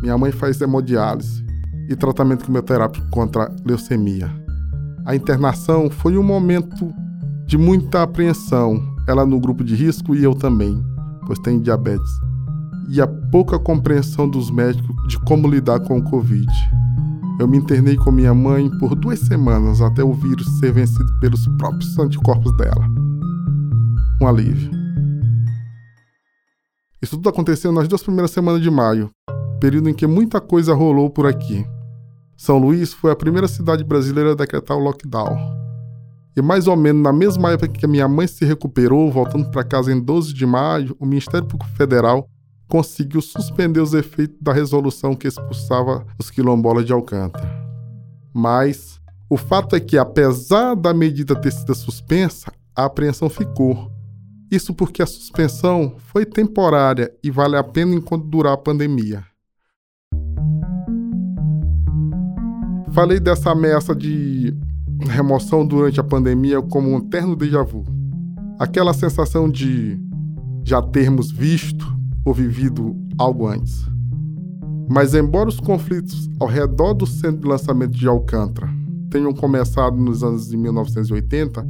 Minha 0.00 0.16
mãe 0.16 0.30
faz 0.30 0.60
hemodiálise 0.60 1.44
e 1.88 1.96
tratamento 1.96 2.44
quimioterápico 2.44 3.08
contra 3.10 3.52
leucemia. 3.64 4.30
A 5.04 5.16
internação 5.16 5.90
foi 5.90 6.16
um 6.16 6.22
momento 6.22 6.94
de 7.46 7.58
muita 7.58 8.02
apreensão, 8.02 8.80
ela 9.10 9.26
no 9.26 9.40
grupo 9.40 9.64
de 9.64 9.74
risco 9.74 10.14
e 10.14 10.22
eu 10.22 10.34
também, 10.34 10.82
pois 11.26 11.38
tenho 11.40 11.60
diabetes. 11.60 12.10
E 12.88 13.00
a 13.00 13.06
pouca 13.06 13.58
compreensão 13.58 14.28
dos 14.28 14.50
médicos 14.50 14.96
de 15.08 15.18
como 15.20 15.48
lidar 15.48 15.80
com 15.80 15.98
o 15.98 16.02
Covid. 16.02 16.46
Eu 17.38 17.48
me 17.48 17.58
internei 17.58 17.96
com 17.96 18.12
minha 18.12 18.34
mãe 18.34 18.70
por 18.78 18.94
duas 18.94 19.18
semanas 19.20 19.80
até 19.80 20.04
o 20.04 20.12
vírus 20.12 20.46
ser 20.58 20.72
vencido 20.72 21.18
pelos 21.20 21.46
próprios 21.58 21.98
anticorpos 21.98 22.56
dela. 22.56 22.86
Um 24.22 24.26
alívio. 24.26 24.70
Isso 27.02 27.16
tudo 27.16 27.30
aconteceu 27.30 27.72
nas 27.72 27.88
duas 27.88 28.02
primeiras 28.02 28.30
semanas 28.30 28.60
de 28.60 28.70
maio, 28.70 29.10
período 29.58 29.88
em 29.88 29.94
que 29.94 30.06
muita 30.06 30.40
coisa 30.40 30.74
rolou 30.74 31.08
por 31.08 31.26
aqui. 31.26 31.66
São 32.36 32.58
Luís 32.58 32.92
foi 32.92 33.10
a 33.10 33.16
primeira 33.16 33.48
cidade 33.48 33.82
brasileira 33.82 34.32
a 34.32 34.36
decretar 34.36 34.76
o 34.76 34.80
lockdown. 34.80 35.36
E 36.36 36.42
mais 36.42 36.66
ou 36.66 36.76
menos 36.76 37.02
na 37.02 37.12
mesma 37.12 37.52
época 37.52 37.72
que 37.72 37.84
a 37.84 37.88
minha 37.88 38.06
mãe 38.06 38.26
se 38.26 38.44
recuperou, 38.44 39.10
voltando 39.10 39.50
para 39.50 39.64
casa 39.64 39.92
em 39.92 40.00
12 40.00 40.32
de 40.32 40.46
maio, 40.46 40.96
o 40.98 41.04
Ministério 41.04 41.46
Público 41.46 41.70
Federal 41.72 42.28
conseguiu 42.68 43.20
suspender 43.20 43.80
os 43.80 43.94
efeitos 43.94 44.36
da 44.40 44.52
resolução 44.52 45.14
que 45.14 45.26
expulsava 45.26 46.06
os 46.18 46.30
quilombolas 46.30 46.86
de 46.86 46.92
Alcântara. 46.92 47.50
Mas 48.32 49.00
o 49.28 49.36
fato 49.36 49.74
é 49.74 49.80
que, 49.80 49.98
apesar 49.98 50.76
da 50.76 50.94
medida 50.94 51.34
ter 51.34 51.52
sido 51.52 51.74
suspensa, 51.74 52.52
a 52.74 52.84
apreensão 52.84 53.28
ficou. 53.28 53.90
Isso 54.50 54.72
porque 54.72 55.02
a 55.02 55.06
suspensão 55.06 55.96
foi 55.98 56.24
temporária 56.24 57.12
e 57.22 57.30
vale 57.30 57.56
a 57.56 57.62
pena 57.62 57.94
enquanto 57.94 58.26
durar 58.26 58.52
a 58.52 58.56
pandemia. 58.56 59.24
Falei 62.92 63.20
dessa 63.20 63.50
ameaça 63.52 63.94
de 63.94 64.56
remoção 65.08 65.66
durante 65.66 66.00
a 66.00 66.04
pandemia 66.04 66.60
como 66.62 66.94
um 66.94 67.00
terno 67.00 67.34
déjà 67.36 67.62
vu. 67.62 67.84
Aquela 68.58 68.92
sensação 68.92 69.48
de 69.48 69.98
já 70.64 70.82
termos 70.82 71.30
visto 71.30 71.86
ou 72.24 72.34
vivido 72.34 72.96
algo 73.18 73.46
antes. 73.46 73.86
Mas, 74.88 75.14
embora 75.14 75.48
os 75.48 75.60
conflitos 75.60 76.28
ao 76.40 76.48
redor 76.48 76.94
do 76.94 77.06
centro 77.06 77.40
de 77.40 77.48
lançamento 77.48 77.96
de 77.96 78.08
Alcântara 78.08 78.68
tenham 79.08 79.32
começado 79.32 79.96
nos 79.96 80.22
anos 80.22 80.48
de 80.48 80.56
1980, 80.56 81.66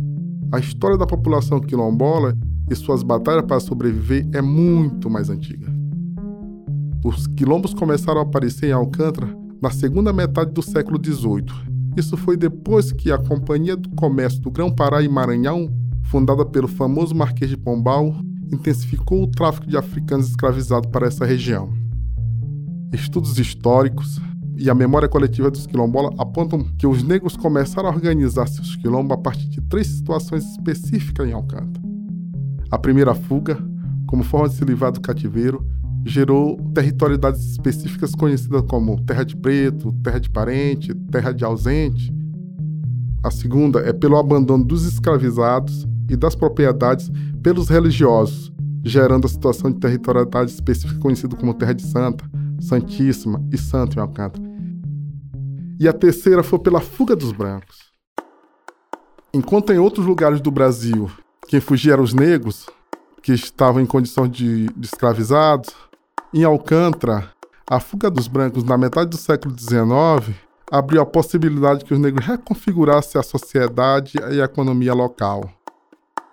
a 0.52 0.58
história 0.58 0.98
da 0.98 1.06
população 1.06 1.60
quilombola 1.60 2.36
e 2.70 2.74
suas 2.74 3.02
batalhas 3.02 3.44
para 3.44 3.60
sobreviver 3.60 4.26
é 4.32 4.42
muito 4.42 5.08
mais 5.08 5.30
antiga. 5.30 5.66
Os 7.04 7.26
quilombos 7.26 7.72
começaram 7.72 8.20
a 8.20 8.24
aparecer 8.24 8.68
em 8.68 8.72
Alcântara 8.72 9.28
na 9.62 9.70
segunda 9.70 10.12
metade 10.12 10.52
do 10.52 10.62
século 10.62 10.98
XVIII. 11.02 11.69
Isso 11.96 12.16
foi 12.16 12.36
depois 12.36 12.92
que 12.92 13.10
a 13.10 13.18
Companhia 13.18 13.76
do 13.76 13.90
Comércio 13.90 14.40
do 14.40 14.50
Grão-Pará 14.50 15.02
e 15.02 15.08
Maranhão, 15.08 15.68
fundada 16.04 16.44
pelo 16.44 16.68
famoso 16.68 17.14
Marquês 17.14 17.50
de 17.50 17.56
Pombal, 17.56 18.14
intensificou 18.52 19.22
o 19.22 19.26
tráfico 19.26 19.66
de 19.66 19.76
africanos 19.76 20.28
escravizados 20.28 20.90
para 20.90 21.06
essa 21.06 21.24
região. 21.24 21.72
Estudos 22.92 23.38
históricos 23.38 24.20
e 24.56 24.68
a 24.68 24.74
memória 24.74 25.08
coletiva 25.08 25.50
dos 25.50 25.66
quilombolas 25.66 26.14
apontam 26.18 26.64
que 26.76 26.86
os 26.86 27.02
negros 27.02 27.36
começaram 27.36 27.88
a 27.88 27.92
organizar 27.92 28.46
seus 28.46 28.76
quilombos 28.76 29.12
a 29.12 29.16
partir 29.16 29.48
de 29.48 29.60
três 29.62 29.86
situações 29.86 30.44
específicas 30.44 31.26
em 31.26 31.32
Alcântara. 31.32 31.82
A 32.70 32.78
primeira 32.78 33.14
fuga, 33.14 33.58
como 34.06 34.22
forma 34.22 34.48
de 34.48 34.56
se 34.56 34.64
livrar 34.64 34.92
do 34.92 35.00
cativeiro, 35.00 35.64
gerou 36.04 36.56
territorialidades 36.74 37.44
específicas 37.52 38.14
conhecidas 38.14 38.62
como 38.62 39.00
terra 39.04 39.24
de 39.24 39.36
preto, 39.36 39.92
terra 40.02 40.18
de 40.18 40.30
parente, 40.30 40.94
terra 41.10 41.32
de 41.32 41.44
ausente. 41.44 42.12
A 43.22 43.30
segunda 43.30 43.80
é 43.80 43.92
pelo 43.92 44.16
abandono 44.16 44.64
dos 44.64 44.84
escravizados 44.86 45.86
e 46.08 46.16
das 46.16 46.34
propriedades 46.34 47.10
pelos 47.42 47.68
religiosos, 47.68 48.52
gerando 48.82 49.26
a 49.26 49.28
situação 49.28 49.70
de 49.70 49.78
territorialidade 49.78 50.50
específica 50.50 50.98
conhecida 50.98 51.36
como 51.36 51.54
Terra 51.54 51.74
de 51.74 51.82
Santa, 51.82 52.24
Santíssima 52.60 53.42
e 53.52 53.58
Santo 53.58 53.98
em 53.98 54.00
Alcântara. 54.00 54.42
E 55.78 55.86
a 55.86 55.92
terceira 55.92 56.42
foi 56.42 56.58
pela 56.58 56.80
fuga 56.80 57.14
dos 57.14 57.32
brancos. 57.32 57.90
Enquanto 59.32 59.72
em 59.72 59.78
outros 59.78 60.04
lugares 60.04 60.40
do 60.40 60.50
Brasil 60.50 61.10
quem 61.50 61.60
fugia 61.60 61.94
eram 61.94 62.04
os 62.04 62.14
negros, 62.14 62.66
que 63.22 63.32
estavam 63.32 63.82
em 63.82 63.86
condição 63.86 64.28
de, 64.28 64.68
de 64.68 64.86
escravizados, 64.86 65.74
em 66.32 66.44
Alcântara, 66.44 67.28
a 67.68 67.80
fuga 67.80 68.08
dos 68.08 68.28
brancos 68.28 68.62
na 68.62 68.78
metade 68.78 69.10
do 69.10 69.16
século 69.16 69.54
XIX 69.58 70.36
abriu 70.70 71.02
a 71.02 71.06
possibilidade 71.06 71.84
que 71.84 71.92
os 71.92 71.98
negros 71.98 72.24
reconfigurassem 72.24 73.20
a 73.20 73.24
sociedade 73.24 74.12
e 74.30 74.40
a 74.40 74.44
economia 74.44 74.94
local. 74.94 75.50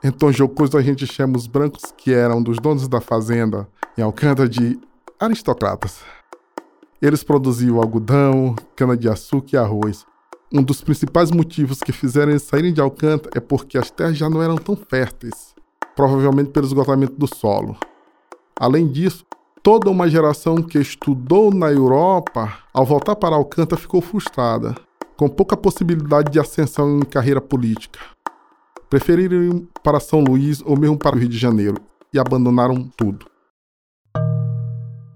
Então, 0.04 0.32
jocoso 0.32 0.77
a 0.77 0.82
gente 0.82 1.08
chama 1.08 1.36
os 1.36 1.48
brancos 1.48 1.92
que 1.98 2.13
eram 2.13 2.44
dos 2.44 2.58
donos 2.58 2.88
da 2.88 3.01
fazenda 3.01 3.68
em 3.98 4.04
Alcântara 4.04 4.48
de 4.48 4.80
aristocratas. 5.20 6.01
Eles 7.01 7.24
produziam 7.24 7.77
algodão, 7.77 8.56
cana-de-açúcar 8.75 9.50
e 9.54 9.58
arroz. 9.58 10.06
Um 10.54 10.62
dos 10.62 10.82
principais 10.82 11.32
motivos 11.32 11.80
que 11.80 11.92
fizeram 11.92 12.32
eles 12.32 12.44
saírem 12.44 12.72
de 12.72 12.80
Alcântara 12.80 13.32
é 13.36 13.39
porque 13.39 13.77
as 13.77 13.89
terras 13.89 14.16
já 14.16 14.30
não 14.30 14.44
eram 14.44 14.56
tão 14.56 14.75
férteis, 14.75 15.56
provavelmente 15.96 16.51
pelo 16.51 16.68
esgotamento 16.68 17.13
do 17.13 17.27
solo. 17.27 17.75
Além 18.60 18.88
disso, 18.88 19.25
Toda 19.64 19.90
uma 19.90 20.10
geração 20.10 20.62
que 20.62 20.78
estudou 20.78 21.54
na 21.54 21.72
Europa, 21.72 22.58
ao 22.74 22.86
voltar 22.86 23.16
para 23.16 23.36
Alcântara, 23.36 23.80
ficou 23.80 24.02
frustrada, 24.02 24.76
com 25.18 25.28
pouca 25.28 25.58
possibilidade 25.58 26.32
de 26.32 26.40
ascensão 26.40 27.00
em 27.00 27.06
carreira 27.06 27.42
política. 27.42 28.00
Preferiram 28.90 29.44
ir 29.44 29.68
para 29.84 30.00
São 30.00 30.22
Luís 30.22 30.62
ou 30.66 30.78
mesmo 30.78 30.98
para 30.98 31.16
o 31.16 31.20
Rio 31.20 31.28
de 31.28 31.38
Janeiro 31.38 31.82
e 32.14 32.20
abandonaram 32.20 32.90
tudo. 32.96 33.26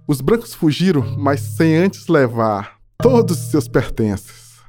Os 0.08 0.20
brancos 0.20 0.54
fugiram, 0.54 1.16
mas 1.18 1.40
sem 1.40 1.78
antes 1.78 2.08
levar 2.08 2.78
todos 2.98 3.40
os 3.40 3.52
seus 3.52 3.68
pertences, 3.68 4.60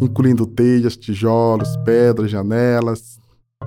incluindo 0.00 0.46
telhas, 0.46 0.96
tijolos, 0.96 1.76
pedras, 1.84 2.30
janelas 2.30 3.20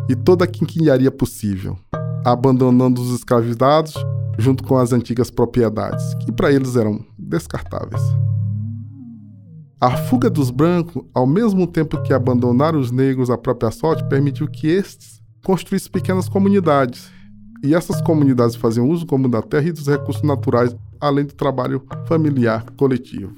e 0.10 0.16
toda 0.16 0.46
a 0.46 0.48
quinquilharia 0.48 1.12
possível, 1.12 1.78
abandonando 2.26 3.02
os 3.02 3.14
escravizados 3.14 3.94
junto 4.38 4.64
com 4.64 4.78
as 4.78 4.92
antigas 4.92 5.30
propriedades, 5.30 6.14
que 6.16 6.32
para 6.32 6.52
eles 6.52 6.76
eram 6.76 7.04
descartáveis. 7.18 8.02
A 9.80 9.92
fuga 9.98 10.30
dos 10.30 10.50
brancos, 10.50 11.04
ao 11.14 11.28
mesmo 11.28 11.68
tempo 11.68 12.02
que 12.02 12.14
abandonaram 12.14 12.80
os 12.80 12.92
negros 12.92 13.30
à 13.30 13.38
própria 13.38 13.72
sorte, 13.72 14.08
permitiu 14.08 14.48
que 14.48 14.68
estes 14.68 15.22
construíssem 15.44 15.92
pequenas 15.92 16.28
comunidades. 16.28 17.12
E 17.64 17.76
essas 17.76 18.02
comunidades 18.02 18.56
faziam 18.56 18.90
uso 18.90 19.06
comum 19.06 19.30
da 19.30 19.42
terra 19.42 19.68
e 19.68 19.72
dos 19.72 19.88
recursos 19.88 20.24
naturais, 20.24 20.76
além 21.00 21.26
do 21.26 21.34
trabalho 21.34 21.84
familiar 22.06 22.66
coletivo. 22.78 23.36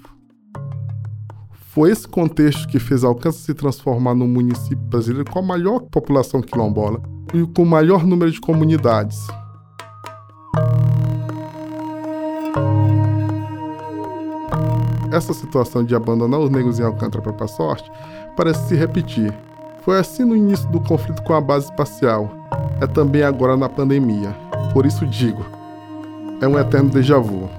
Foi 1.52 1.92
esse 1.92 2.08
contexto 2.08 2.68
que 2.68 2.80
fez 2.80 3.04
Alcântara 3.04 3.34
se 3.34 3.54
transformar 3.54 4.16
num 4.16 4.28
município 4.28 4.78
brasileiro 4.78 5.30
com 5.30 5.40
a 5.40 5.44
maior 5.44 5.80
população 5.82 6.42
quilombola 6.42 7.02
e 7.34 7.46
com 7.48 7.64
o 7.64 7.66
maior 7.66 8.06
número 8.06 8.32
de 8.32 8.40
comunidades, 8.40 9.28
essa 15.18 15.34
situação 15.34 15.84
de 15.84 15.96
abandonar 15.96 16.40
os 16.40 16.50
negros 16.50 16.80
em 16.80 16.84
Alcântara 16.84 17.34
para 17.34 17.46
a 17.46 17.48
sorte 17.48 17.92
parece 18.36 18.68
se 18.68 18.76
repetir. 18.76 19.34
Foi 19.82 19.98
assim 19.98 20.24
no 20.24 20.36
início 20.36 20.70
do 20.70 20.80
conflito 20.80 21.24
com 21.24 21.34
a 21.34 21.42
base 21.42 21.66
espacial. 21.66 22.32
É 22.80 22.88
também 22.88 23.24
agora 23.24 23.58
na 23.58 23.68
pandemia. 23.68 24.36
Por 24.74 24.86
isso 24.86 25.06
digo, 25.08 25.46
é 26.42 26.48
um 26.48 26.60
eterno 26.60 26.90
déjà 26.90 27.18
vu. 27.18 27.50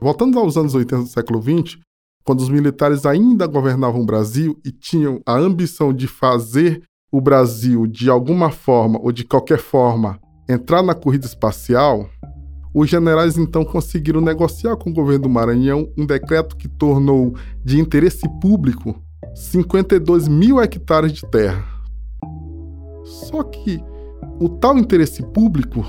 Voltando 0.00 0.38
aos 0.38 0.56
anos 0.56 0.74
80 0.74 1.02
do 1.02 1.08
século 1.08 1.42
XX, 1.42 1.78
quando 2.24 2.40
os 2.40 2.48
militares 2.48 3.04
ainda 3.04 3.46
governavam 3.46 4.00
o 4.00 4.06
Brasil 4.06 4.58
e 4.64 4.70
tinham 4.70 5.20
a 5.26 5.36
ambição 5.36 5.92
de 5.92 6.06
fazer 6.06 6.82
o 7.10 7.20
Brasil, 7.20 7.86
de 7.86 8.10
alguma 8.10 8.50
forma 8.50 8.98
ou 9.02 9.10
de 9.10 9.24
qualquer 9.24 9.58
forma, 9.58 10.20
entrar 10.48 10.82
na 10.82 10.94
corrida 10.94 11.26
espacial, 11.26 12.08
os 12.74 12.88
generais 12.88 13.38
então 13.38 13.64
conseguiram 13.64 14.20
negociar 14.20 14.76
com 14.76 14.90
o 14.90 14.92
governo 14.92 15.24
do 15.24 15.28
Maranhão 15.28 15.88
um 15.96 16.04
decreto 16.04 16.56
que 16.56 16.68
tornou 16.68 17.34
de 17.64 17.80
interesse 17.80 18.28
público 18.40 18.94
52 19.34 20.28
mil 20.28 20.60
hectares 20.60 21.12
de 21.12 21.22
terra. 21.26 21.64
Só 23.04 23.42
que 23.42 23.82
o 24.38 24.48
tal 24.48 24.78
interesse 24.78 25.22
público 25.22 25.84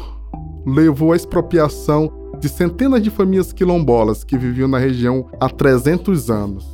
levou 0.65 1.11
à 1.11 1.15
expropriação 1.15 2.11
de 2.39 2.47
centenas 2.47 3.03
de 3.03 3.09
famílias 3.09 3.51
quilombolas 3.51 4.23
que 4.23 4.37
viviam 4.37 4.67
na 4.67 4.77
região 4.77 5.29
há 5.39 5.49
300 5.49 6.29
anos. 6.29 6.65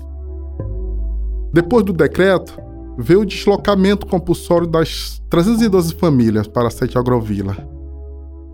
Depois 1.52 1.84
do 1.84 1.94
decreto, 1.94 2.65
veio 2.98 3.22
o 3.22 3.26
deslocamento 3.26 4.06
compulsório 4.06 4.68
das 4.68 5.22
312 5.30 5.94
famílias 5.96 6.48
para 6.48 6.68
a 6.68 6.72
Sete 6.72 6.98
Agrovila. 6.98 7.58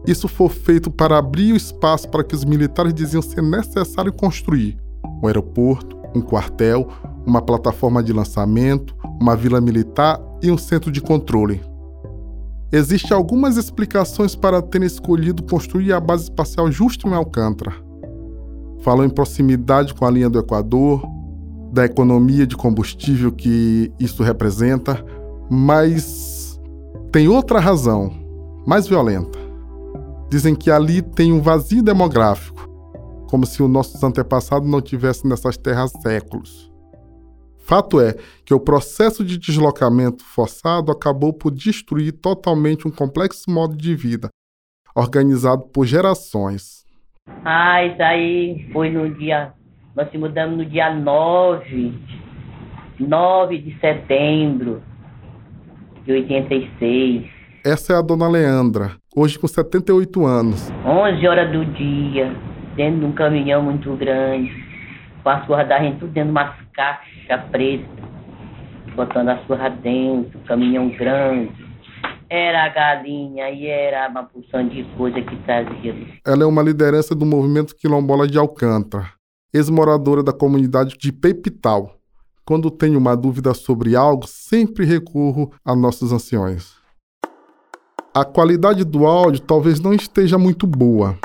Isso 0.05 0.27
foi 0.27 0.50
feito 0.50 0.89
para 0.89 1.17
abrir 1.17 1.53
o 1.53 1.57
espaço 1.57 2.10
para 2.10 2.24
que 2.24 2.33
os 2.33 2.43
militares 2.43 2.93
diziam 2.93 3.21
ser 3.21 3.43
necessário 3.43 4.12
construir 4.12 4.77
um 5.21 5.27
aeroporto, 5.27 5.95
um 6.15 6.21
quartel, 6.21 6.88
uma 7.25 7.41
plataforma 7.41 8.01
de 8.01 8.12
lançamento, 8.12 8.95
uma 9.19 9.36
vila 9.36 9.62
militar 9.62 10.19
e 10.41 10.50
um 10.50 10.57
centro 10.57 10.91
de 10.91 11.01
controle. 11.01 11.62
Existem 12.71 13.15
algumas 13.15 13.57
explicações 13.57 14.33
para 14.36 14.62
terem 14.62 14.88
escolhido 14.88 15.43
construir 15.43 15.93
a 15.93 16.00
base 16.00 16.24
espacial 16.24 16.71
justo 16.71 17.07
em 17.07 17.13
Alcântara. 17.13 17.74
Falam 18.81 19.05
em 19.05 19.10
proximidade 19.10 19.93
com 19.93 20.05
a 20.05 20.10
linha 20.10 20.29
do 20.29 20.39
Equador, 20.39 21.03
da 21.71 21.85
economia 21.85 22.45
de 22.45 22.57
combustível 22.57 23.31
que 23.31 23.91
isso 23.99 24.21
representa, 24.23 25.03
mas 25.49 26.59
tem 27.11 27.27
outra 27.27 27.59
razão, 27.59 28.11
mais 28.67 28.87
violenta. 28.87 29.39
Dizem 30.29 30.53
que 30.53 30.69
ali 30.69 31.01
tem 31.01 31.31
um 31.31 31.41
vazio 31.41 31.81
demográfico, 31.81 32.67
como 33.29 33.45
se 33.45 33.63
os 33.63 33.69
nossos 33.69 34.03
antepassados 34.03 34.69
não 34.69 34.81
tivessem 34.81 35.29
nessas 35.29 35.57
terras 35.57 35.91
séculos. 36.01 36.71
Fato 37.59 38.01
é 38.01 38.15
que 38.43 38.53
o 38.53 38.59
processo 38.59 39.23
de 39.23 39.37
deslocamento 39.37 40.25
forçado 40.25 40.91
acabou 40.91 41.31
por 41.31 41.51
destruir 41.51 42.11
totalmente 42.11 42.87
um 42.87 42.91
complexo 42.91 43.49
modo 43.49 43.77
de 43.77 43.95
vida, 43.95 44.29
organizado 44.93 45.63
por 45.67 45.85
gerações. 45.85 46.83
Ah, 47.45 47.85
isso 47.85 48.01
aí 48.01 48.69
foi 48.73 48.89
no 48.89 49.13
dia. 49.15 49.53
Nós 49.95 50.10
se 50.10 50.17
mudamos 50.17 50.57
no 50.57 50.65
dia 50.65 50.93
9, 50.93 51.93
9 52.98 53.57
de 53.57 53.77
setembro 53.79 54.81
de 56.05 56.13
86. 56.13 57.29
Essa 57.65 57.93
é 57.93 57.95
a 57.98 58.01
dona 58.01 58.29
Leandra, 58.29 58.91
hoje 59.13 59.38
com 59.38 59.48
78 59.48 60.25
anos. 60.25 60.71
11 60.86 61.27
horas 61.27 61.51
do 61.51 61.65
dia, 61.74 62.33
dentro 62.77 63.01
de 63.01 63.05
um 63.05 63.12
caminhão 63.12 63.62
muito 63.63 63.93
grande, 63.98 64.51
com 65.21 65.29
as 65.29 65.45
coisas 65.45 65.67
da 65.67 65.79
gente 65.79 66.00
tudo 66.00 66.13
dentro 66.13 66.31
de 66.31 66.39
umas 66.39 66.55
caixas 66.74 67.50
preta, 67.51 67.86
botando 68.95 69.27
a 69.27 69.38
surra 69.45 69.69
dentro, 69.69 70.39
caminhão 70.48 70.88
grande. 70.89 71.69
Era 72.29 72.63
a 72.63 72.69
galinha 72.69 73.50
e 73.50 73.67
era 73.67 74.07
uma 74.07 74.24
porção 74.24 74.65
de 74.69 74.86
coisa 74.95 75.21
que 75.21 75.36
trazia. 75.43 75.93
Ela 76.25 76.43
é 76.43 76.45
uma 76.45 76.63
liderança 76.63 77.13
do 77.13 77.25
movimento 77.25 77.75
quilombola 77.75 78.25
de 78.25 78.38
Alcântara, 78.38 79.07
ex-moradora 79.53 80.24
da 80.24 80.31
comunidade 80.31 80.98
de 80.98 81.12
Peipital. 81.12 81.98
Quando 82.46 82.72
tenho 82.72 82.98
uma 82.98 83.15
dúvida 83.15 83.53
sobre 83.53 83.96
algo, 83.96 84.25
sempre 84.27 84.85
recorro 84.85 85.51
a 85.64 85.75
nossos 85.75 86.11
anciões. 86.11 86.74
A 88.14 88.25
qualidade 88.25 88.83
do 88.83 89.05
áudio 89.05 89.42
talvez 89.42 89.79
não 89.79 89.94
esteja 89.94 90.37
muito 90.37 90.66
boa. 90.68 91.18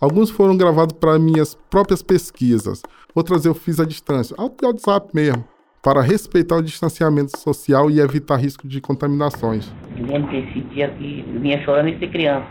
Alguns 0.00 0.30
foram 0.30 0.56
gravados 0.56 0.96
para 0.98 1.18
minhas 1.18 1.54
próprias 1.70 2.02
pesquisas, 2.02 2.82
outras 3.14 3.44
eu 3.44 3.54
fiz 3.54 3.78
à 3.78 3.84
distância, 3.84 4.34
ao 4.36 4.52
WhatsApp 4.62 5.10
mesmo, 5.14 5.44
para 5.82 6.00
respeitar 6.00 6.56
o 6.56 6.62
distanciamento 6.62 7.38
social 7.38 7.90
e 7.90 8.00
evitar 8.00 8.36
risco 8.36 8.66
de 8.66 8.80
contaminações. 8.80 9.72
Eu 9.96 10.06
lembro 10.06 10.30
desse 10.30 10.60
dia 10.74 10.88
que 10.90 11.22
vinha 11.40 11.62
chorando 11.64 11.88
e 11.88 11.98
ser 11.98 12.10
criança. 12.10 12.46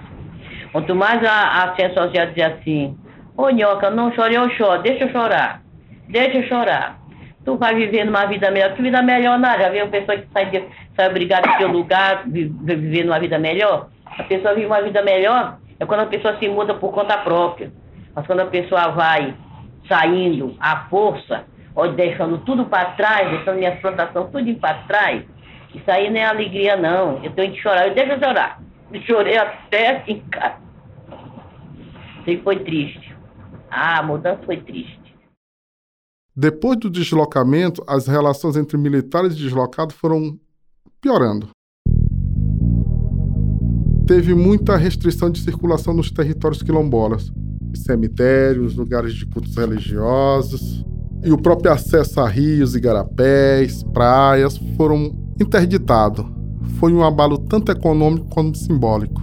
Quanto 0.71 0.95
mais 0.95 1.21
a, 1.23 1.63
a 1.63 1.75
ciência 1.75 2.01
social 2.01 2.27
dizia 2.27 2.55
assim, 2.55 2.97
ô 3.41 3.49
Nhoca, 3.49 3.89
não 3.89 4.13
chore, 4.13 4.35
eu 4.35 4.49
choro, 4.51 4.81
deixa 4.81 5.05
eu 5.05 5.11
chorar, 5.11 5.61
deixa 6.07 6.37
eu 6.37 6.47
chorar. 6.47 6.99
Tu 7.43 7.57
vai 7.57 7.73
viver 7.73 8.05
numa 8.05 8.25
vida 8.25 8.51
melhor, 8.51 8.73
que 8.73 8.81
vida 8.83 9.01
melhor 9.01 9.39
nada. 9.39 9.63
Já 9.63 9.69
viu 9.69 9.85
uma 9.85 9.91
pessoa 9.91 10.17
que 10.17 10.27
sai, 10.31 10.45
de, 10.51 10.63
sai 10.95 11.09
obrigada 11.09 11.49
do 11.49 11.57
seu 11.57 11.67
lugar, 11.69 12.23
viver 12.25 13.03
numa 13.03 13.19
vida 13.19 13.39
melhor? 13.39 13.89
A 14.05 14.23
pessoa 14.23 14.53
vive 14.53 14.67
uma 14.67 14.81
vida 14.81 15.01
melhor 15.01 15.57
é 15.79 15.85
quando 15.85 16.01
a 16.01 16.05
pessoa 16.05 16.37
se 16.37 16.47
muda 16.47 16.75
por 16.75 16.93
conta 16.93 17.17
própria. 17.17 17.71
Mas 18.13 18.27
quando 18.27 18.41
a 18.41 18.45
pessoa 18.45 18.89
vai 18.89 19.33
saindo 19.89 20.55
à 20.59 20.85
força, 20.89 21.45
ou 21.73 21.91
deixando 21.93 22.37
tudo 22.39 22.65
para 22.65 22.91
trás, 22.91 23.29
deixando 23.31 23.57
minhas 23.57 23.79
plantações 23.79 24.29
tudo 24.31 24.53
para 24.55 24.75
trás, 24.83 25.23
isso 25.73 25.89
aí 25.89 26.09
não 26.09 26.19
é 26.19 26.25
alegria, 26.25 26.75
não. 26.75 27.23
Eu 27.23 27.31
tenho 27.31 27.53
que 27.53 27.61
chorar. 27.61 27.87
Eu 27.87 27.95
deixo 27.95 28.11
eu 28.11 28.19
chorar. 28.19 28.59
Chorei 29.07 29.37
até 29.37 30.03
em 30.07 30.19
casa. 30.19 30.57
Isso 32.27 32.43
foi 32.43 32.57
triste. 32.59 33.10
Ah, 33.71 33.99
a 33.99 34.03
mudança 34.03 34.43
foi 34.45 34.61
triste. 34.61 34.99
Depois 36.35 36.77
do 36.77 36.89
deslocamento, 36.89 37.83
as 37.87 38.07
relações 38.07 38.55
entre 38.55 38.77
militares 38.77 39.33
e 39.33 39.37
deslocados 39.37 39.95
foram 39.95 40.37
piorando. 41.01 41.49
Teve 44.05 44.35
muita 44.35 44.75
restrição 44.75 45.29
de 45.29 45.39
circulação 45.39 45.93
nos 45.93 46.11
territórios 46.11 46.61
quilombolas 46.61 47.31
cemitérios, 47.77 48.75
lugares 48.75 49.13
de 49.13 49.25
cultos 49.25 49.55
religiosos, 49.55 50.85
e 51.23 51.31
o 51.31 51.37
próprio 51.37 51.71
acesso 51.71 52.19
a 52.19 52.27
rios, 52.27 52.75
igarapés, 52.75 53.83
praias 53.83 54.57
foram 54.75 55.15
interditados. 55.39 56.25
Foi 56.79 56.93
um 56.93 57.03
abalo 57.03 57.37
tanto 57.37 57.71
econômico 57.71 58.27
quanto 58.27 58.57
simbólico. 58.57 59.21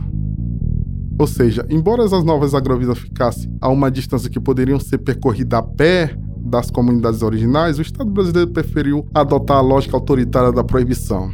Ou 1.18 1.26
seja, 1.26 1.66
embora 1.68 2.04
as 2.04 2.24
novas 2.24 2.54
agrovilas 2.54 2.98
ficassem 2.98 3.52
a 3.60 3.68
uma 3.68 3.90
distância 3.90 4.30
que 4.30 4.38
poderiam 4.38 4.78
ser 4.78 4.98
percorridas 4.98 5.58
a 5.58 5.62
pé 5.62 6.16
das 6.36 6.70
comunidades 6.70 7.22
originais, 7.22 7.78
o 7.78 7.82
Estado 7.82 8.08
brasileiro 8.08 8.52
preferiu 8.52 9.04
adotar 9.12 9.56
a 9.56 9.60
lógica 9.60 9.96
autoritária 9.96 10.52
da 10.52 10.62
proibição. 10.62 11.30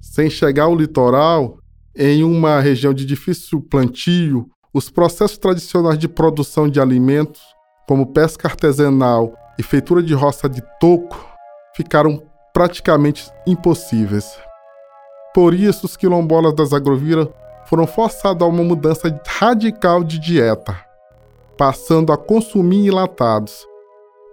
Sem 0.00 0.30
chegar 0.30 0.64
ao 0.64 0.76
litoral, 0.76 1.58
em 1.96 2.22
uma 2.22 2.60
região 2.60 2.94
de 2.94 3.04
difícil 3.04 3.60
plantio, 3.60 4.48
os 4.72 4.88
processos 4.88 5.36
tradicionais 5.36 5.98
de 5.98 6.06
produção 6.06 6.68
de 6.68 6.80
alimentos, 6.80 7.40
como 7.88 8.12
pesca 8.12 8.46
artesanal 8.46 9.34
e 9.58 9.62
feitura 9.62 10.02
de 10.02 10.14
roça 10.14 10.48
de 10.48 10.62
toco, 10.78 11.26
ficaram 11.74 12.22
praticamente 12.54 13.28
impossíveis. 13.44 14.24
Por 15.34 15.52
isso, 15.52 15.86
os 15.86 15.96
quilombolas 15.96 16.54
das 16.54 16.72
agrovilas 16.72 17.28
foram 17.68 17.86
forçados 17.86 18.42
a 18.42 18.46
uma 18.46 18.64
mudança 18.64 19.20
radical 19.26 20.02
de 20.02 20.18
dieta, 20.18 20.74
passando 21.56 22.12
a 22.12 22.16
consumir 22.16 22.86
enlatados, 22.86 23.66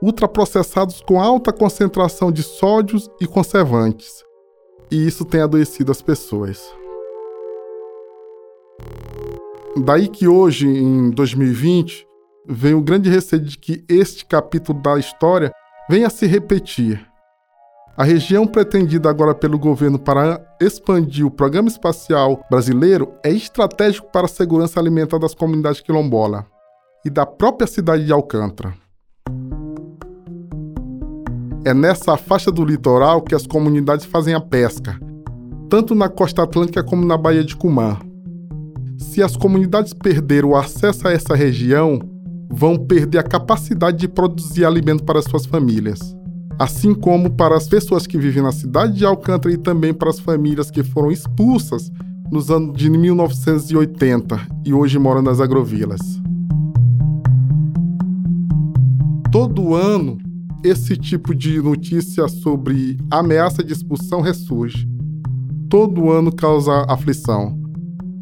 ultraprocessados 0.02 1.02
com 1.02 1.22
alta 1.22 1.52
concentração 1.52 2.32
de 2.32 2.42
sódios 2.42 3.10
e 3.20 3.28
conservantes. 3.28 4.24
E 4.90 5.06
isso 5.06 5.26
tem 5.26 5.42
adoecido 5.42 5.92
as 5.92 6.02
pessoas. 6.02 6.64
Daí 9.84 10.08
que 10.08 10.28
hoje, 10.28 10.68
em 10.68 11.10
2020, 11.10 12.08
vem 12.48 12.74
o 12.74 12.82
grande 12.82 13.10
receio 13.10 13.42
de 13.42 13.58
que 13.58 13.84
este 13.90 14.26
capítulo 14.26 14.82
da 14.82 14.98
história 14.98 15.52
venha 15.90 16.08
a 16.08 16.12
se 16.12 16.26
repetir. 16.26 17.06
A 17.98 18.04
região 18.04 18.46
pretendida 18.46 19.10
agora 19.10 19.34
pelo 19.34 19.58
governo 19.58 19.98
para 19.98 20.46
expandir 20.60 21.26
o 21.26 21.32
programa 21.32 21.70
espacial 21.70 22.44
brasileiro 22.50 23.14
é 23.24 23.32
estratégico 23.32 24.12
para 24.12 24.26
a 24.26 24.30
segurança 24.30 24.78
alimentar 24.82 25.18
das 25.18 25.34
comunidades 25.34 25.80
quilombola 25.80 26.46
e 27.06 27.10
da 27.10 27.26
própria 27.26 27.66
cidade 27.66 28.06
de 28.06 28.12
Alcântara. 28.12 28.74
É 31.64 31.74
nessa 31.74 32.18
faixa 32.18 32.52
do 32.52 32.66
litoral 32.66 33.22
que 33.22 33.34
as 33.34 33.48
comunidades 33.48 34.06
fazem 34.06 34.34
a 34.34 34.42
pesca, 34.42 35.00
tanto 35.70 35.96
na 35.96 36.10
costa 36.10 36.44
atlântica 36.44 36.84
como 36.84 37.06
na 37.06 37.18
Baía 37.18 37.46
de 37.46 37.56
Cumã. 37.56 37.98
Se 38.98 39.24
as 39.24 39.38
comunidades 39.38 39.94
perderem 39.94 40.50
o 40.50 40.56
acesso 40.56 41.08
a 41.08 41.14
essa 41.14 41.34
região, 41.34 42.00
vão 42.52 42.78
perder 42.78 43.20
a 43.20 43.24
capacidade 43.24 44.00
de 44.00 44.08
produzir 44.10 44.66
alimento 44.66 45.06
para 45.06 45.22
suas 45.22 45.46
famílias. 45.46 46.15
Assim 46.58 46.94
como 46.94 47.30
para 47.30 47.56
as 47.56 47.68
pessoas 47.68 48.08
que 48.08 48.18
vivem 48.18 48.44
na 48.44 48.52
cidade 48.52 48.94
de 48.94 49.06
Alcântara 49.06 49.54
e 49.54 49.58
também 49.58 49.94
para 49.94 50.10
as 50.10 50.20
famílias 50.20 50.72
que 50.72 50.84
foram 50.84 51.12
expulsas 51.12 51.92
nos 52.32 52.50
anos 52.50 52.76
de 52.78 52.90
1980 52.90 54.48
e 54.66 54.74
hoje 54.74 54.98
moram 54.98 55.22
nas 55.22 55.40
agrovilas. 55.40 56.02
todo 59.36 59.76
ano 59.76 60.18
esse 60.64 60.96
tipo 60.96 61.36
de 61.36 61.62
notícia 61.62 62.26
sobre 62.30 62.98
ameaça 63.12 63.62
de 63.62 63.74
expulsão 63.74 64.22
ressurge. 64.22 64.88
Todo 65.70 66.10
ano 66.10 66.34
causa 66.34 66.86
aflição. 66.88 67.60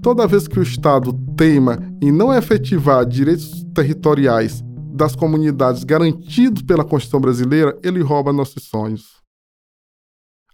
Toda 0.01 0.25
vez 0.25 0.47
que 0.47 0.57
o 0.57 0.63
Estado 0.63 1.13
teima 1.37 1.77
em 2.01 2.11
não 2.11 2.33
efetivar 2.33 3.05
direitos 3.05 3.63
territoriais 3.75 4.63
das 4.93 5.15
comunidades 5.15 5.83
garantidos 5.83 6.61
pela 6.61 6.85
Constituição 6.85 7.19
brasileira, 7.19 7.77
ele 7.83 8.01
rouba 8.01 8.31
nossos 8.31 8.63
sonhos. 8.63 9.21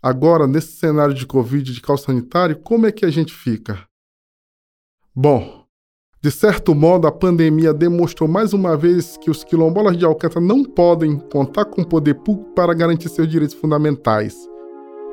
Agora, 0.02 0.47
nesse 0.47 0.78
cenário 0.78 1.13
de 1.13 1.28
Covid 1.28 1.73
de 1.73 1.82
caos 1.82 2.04
sanitário, 2.04 2.58
como 2.62 2.88
é 2.88 2.91
que 2.91 3.06
a 3.06 3.10
gente 3.10 3.34
fica? 3.34 3.86
Bom, 5.13 5.65
de 6.21 6.32
certo 6.32 6.73
modo, 6.73 7.06
a 7.06 7.12
pandemia 7.12 7.73
demonstrou 7.73 8.30
mais 8.30 8.54
uma 8.54 8.78
vez 8.78 9.17
que 9.17 9.30
os 9.30 9.43
quilombolas 9.43 9.97
de 9.97 10.06
Alcântara 10.06 10.45
não 10.45 10.63
podem 10.63 11.17
contar 11.17 11.65
com 11.65 11.82
o 11.82 11.88
poder 11.88 12.13
público 12.15 12.54
para 12.54 12.73
garantir 12.73 13.10
seus 13.10 13.28
direitos 13.28 13.56
fundamentais. 13.56 14.38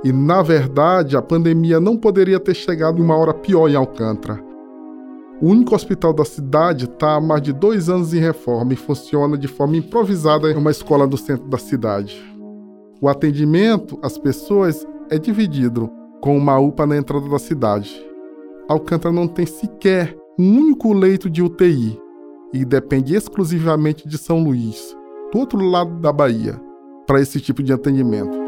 E, 0.04 0.12
na 0.12 0.40
verdade, 0.40 1.16
a 1.16 1.22
pandemia 1.22 1.80
não 1.80 1.96
poderia 1.96 2.38
ter 2.38 2.54
chegado 2.54 2.98
em 2.98 3.02
uma 3.02 3.16
hora 3.16 3.34
pior 3.34 3.68
em 3.68 3.74
Alcântara. 3.74 4.45
O 5.40 5.48
único 5.48 5.74
hospital 5.74 6.14
da 6.14 6.24
cidade 6.24 6.86
está 6.86 7.16
há 7.16 7.20
mais 7.20 7.42
de 7.42 7.52
dois 7.52 7.90
anos 7.90 8.14
em 8.14 8.18
reforma 8.18 8.72
e 8.72 8.76
funciona 8.76 9.36
de 9.36 9.46
forma 9.46 9.76
improvisada 9.76 10.50
em 10.50 10.56
uma 10.56 10.70
escola 10.70 11.06
do 11.06 11.18
centro 11.18 11.46
da 11.48 11.58
cidade. 11.58 12.18
O 13.02 13.08
atendimento 13.08 13.98
às 14.02 14.16
pessoas 14.16 14.86
é 15.10 15.18
dividido 15.18 15.90
com 16.22 16.38
uma 16.38 16.58
UPA 16.58 16.86
na 16.86 16.96
entrada 16.96 17.28
da 17.28 17.38
cidade. 17.38 18.02
Alcântara 18.66 19.12
não 19.12 19.28
tem 19.28 19.44
sequer 19.44 20.16
um 20.38 20.56
único 20.56 20.94
leito 20.94 21.28
de 21.28 21.42
UTI 21.42 22.00
e 22.54 22.64
depende 22.64 23.14
exclusivamente 23.14 24.08
de 24.08 24.16
São 24.16 24.42
Luís, 24.42 24.96
do 25.30 25.38
outro 25.38 25.60
lado 25.60 26.00
da 26.00 26.12
Bahia, 26.12 26.58
para 27.06 27.20
esse 27.20 27.38
tipo 27.40 27.62
de 27.62 27.74
atendimento. 27.74 28.38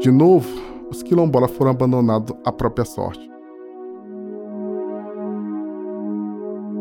De 0.00 0.10
novo, 0.10 0.48
os 0.90 1.02
quilombolas 1.02 1.50
foram 1.50 1.72
abandonados 1.72 2.34
à 2.42 2.50
própria 2.50 2.86
sorte. 2.86 3.30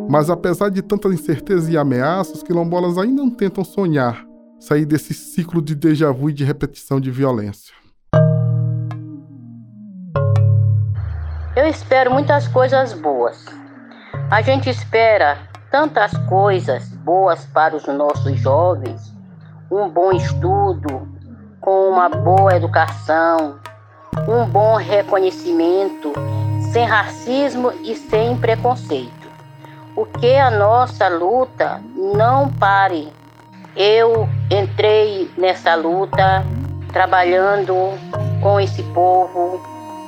Mas 0.10 0.28
apesar 0.28 0.70
de 0.70 0.82
tanta 0.82 1.08
incerteza 1.10 1.72
e 1.72 1.78
ameaças, 1.78 2.42
quilombolas 2.42 2.98
ainda 2.98 3.22
não 3.22 3.30
tentam 3.30 3.64
sonhar, 3.64 4.26
sair 4.60 4.84
desse 4.84 5.14
ciclo 5.14 5.62
de 5.62 5.76
déjà 5.76 6.12
vu 6.12 6.32
e 6.32 6.34
de 6.34 6.44
repetição 6.44 7.00
de 7.00 7.12
violência. 7.12 7.76
Eu 11.56 11.68
espero 11.68 12.10
muitas 12.10 12.48
coisas 12.48 12.92
boas. 12.94 13.46
A 14.32 14.42
gente 14.42 14.68
espera 14.68 15.38
tantas 15.70 16.12
coisas 16.28 16.90
boas 16.90 17.46
para 17.46 17.76
os 17.76 17.86
nossos 17.86 18.36
jovens, 18.40 19.14
um 19.72 19.88
bom 19.88 20.12
estudo, 20.12 21.08
com 21.62 21.92
uma 21.92 22.10
boa 22.10 22.56
educação, 22.56 23.60
um 24.28 24.50
bom 24.50 24.76
reconhecimento, 24.76 26.12
sem 26.74 26.84
racismo 26.84 27.72
e 27.84 27.96
sem 27.96 28.36
preconceito. 28.38 29.19
O 30.00 30.06
que 30.06 30.34
a 30.38 30.50
nossa 30.50 31.10
luta 31.10 31.84
não 31.94 32.50
pare. 32.54 33.12
Eu 33.76 34.30
entrei 34.50 35.30
nessa 35.38 35.76
luta 35.76 36.42
trabalhando 36.94 37.76
com 38.42 38.62
esse 38.62 38.82
povo, 38.94 39.62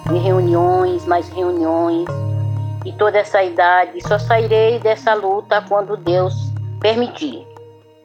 em 0.09 0.17
reuniões, 0.17 1.05
mais 1.05 1.27
reuniões, 1.27 2.07
e 2.85 2.93
toda 2.93 3.17
essa 3.17 3.43
idade. 3.43 3.99
Só 4.07 4.17
sairei 4.17 4.79
dessa 4.79 5.13
luta 5.13 5.61
quando 5.67 5.97
Deus 5.97 6.33
permitir. 6.79 7.45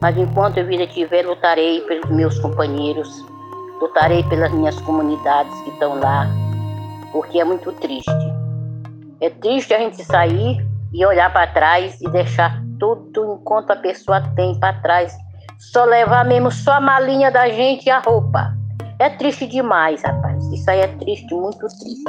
Mas 0.01 0.17
enquanto 0.17 0.59
a 0.59 0.63
vida 0.63 0.85
tiver, 0.87 1.25
lutarei 1.25 1.79
pelos 1.87 2.09
meus 2.09 2.37
companheiros, 2.39 3.07
lutarei 3.79 4.23
pelas 4.23 4.51
minhas 4.51 4.77
comunidades 4.81 5.57
que 5.61 5.69
estão 5.69 5.97
lá, 6.01 6.27
porque 7.13 7.39
é 7.39 7.45
muito 7.45 7.71
triste. 7.71 8.11
É 9.21 9.29
triste 9.29 9.73
a 9.73 9.79
gente 9.79 10.03
sair 10.03 10.67
e 10.97 11.05
olhar 11.05 11.31
para 11.31 11.45
trás 11.45 12.01
e 12.01 12.09
deixar 12.09 12.59
tudo 12.79 13.37
enquanto 13.39 13.69
a 13.69 13.75
pessoa 13.75 14.19
tem 14.35 14.59
para 14.59 14.81
trás. 14.81 15.15
Só 15.71 15.85
levar 15.85 16.25
mesmo 16.25 16.51
só 16.51 16.73
a 16.73 16.81
malinha 16.81 17.29
da 17.31 17.47
gente 17.49 17.85
e 17.85 17.89
a 17.91 17.99
roupa. 17.99 18.57
É 18.97 19.07
triste 19.07 19.45
demais, 19.45 20.01
rapaz. 20.01 20.43
Isso 20.51 20.67
aí 20.71 20.79
é 20.79 20.87
triste, 20.87 21.31
muito 21.35 21.59
triste. 21.59 22.03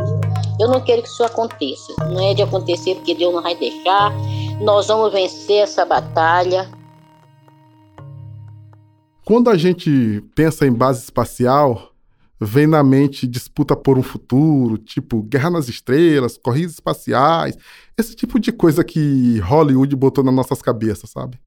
Eu 0.59 0.69
não 0.69 0.81
quero 0.81 1.03
que 1.03 1.09
isso 1.09 1.23
aconteça. 1.23 1.93
Não 2.01 2.31
é 2.31 2.33
de 2.33 2.43
acontecer 2.43 2.95
porque 2.95 3.15
Deus 3.15 3.35
não 3.35 3.43
vai 3.43 3.55
deixar. 3.57 4.11
Nós 4.63 4.89
vamos 4.89 5.13
vencer 5.13 5.65
essa 5.65 5.85
batalha. 5.85 6.67
Quando 9.23 9.51
a 9.51 9.57
gente 9.59 10.25
pensa 10.35 10.67
em 10.67 10.73
base 10.73 11.03
espacial, 11.03 11.91
vem 12.41 12.67
na 12.67 12.83
mente 12.83 13.27
disputa 13.27 13.77
por 13.77 13.99
um 13.99 14.03
futuro, 14.03 14.79
tipo 14.79 15.23
Guerra 15.23 15.51
nas 15.51 15.69
Estrelas, 15.69 16.39
corridas 16.39 16.75
espaciais, 16.75 17.57
esse 17.97 18.15
tipo 18.15 18.39
de 18.39 18.53
coisa 18.53 18.85
que 18.85 19.39
Hollywood 19.41 19.95
botou 19.97 20.23
nas 20.23 20.35
nossas 20.35 20.63
cabeças, 20.63 21.11
sabe? 21.11 21.39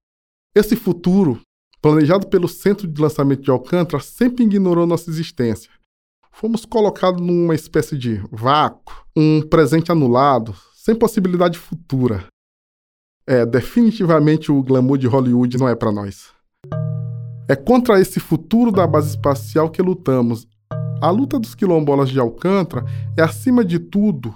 Esse 0.55 0.75
futuro 0.75 1.39
planejado 1.81 2.27
pelo 2.27 2.47
Centro 2.47 2.87
de 2.87 3.01
Lançamento 3.01 3.41
de 3.41 3.49
Alcântara, 3.49 4.01
sempre 4.01 4.43
ignorou 4.43 4.85
nossa 4.85 5.09
existência. 5.09 5.71
Fomos 6.31 6.63
colocados 6.63 7.19
numa 7.19 7.55
espécie 7.55 7.97
de 7.97 8.21
vácuo, 8.31 9.03
um 9.15 9.41
presente 9.41 9.91
anulado, 9.91 10.55
sem 10.75 10.95
possibilidade 10.95 11.57
futura. 11.57 12.25
É, 13.25 13.45
definitivamente 13.45 14.51
o 14.51 14.63
glamour 14.63 14.97
de 14.97 15.07
Hollywood 15.07 15.57
não 15.57 15.67
é 15.67 15.75
para 15.75 15.91
nós. 15.91 16.29
É 17.47 17.55
contra 17.55 17.99
esse 17.99 18.19
futuro 18.19 18.71
da 18.71 18.87
base 18.87 19.09
espacial 19.09 19.69
que 19.69 19.81
lutamos. 19.81 20.47
A 21.01 21.09
luta 21.09 21.39
dos 21.39 21.55
quilombolas 21.55 22.09
de 22.09 22.19
Alcântara 22.19 22.85
é, 23.17 23.23
acima 23.23 23.65
de 23.65 23.79
tudo, 23.79 24.31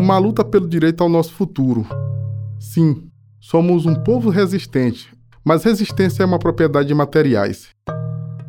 uma 0.00 0.18
luta 0.18 0.44
pelo 0.44 0.68
direito 0.68 1.00
ao 1.00 1.08
nosso 1.08 1.32
futuro. 1.32 1.86
Sim, 2.58 3.08
somos 3.38 3.86
um 3.86 3.94
povo 3.94 4.28
resistente, 4.28 5.16
mas 5.44 5.62
resistência 5.62 6.24
é 6.24 6.26
uma 6.26 6.40
propriedade 6.40 6.88
de 6.88 6.94
materiais. 6.94 7.68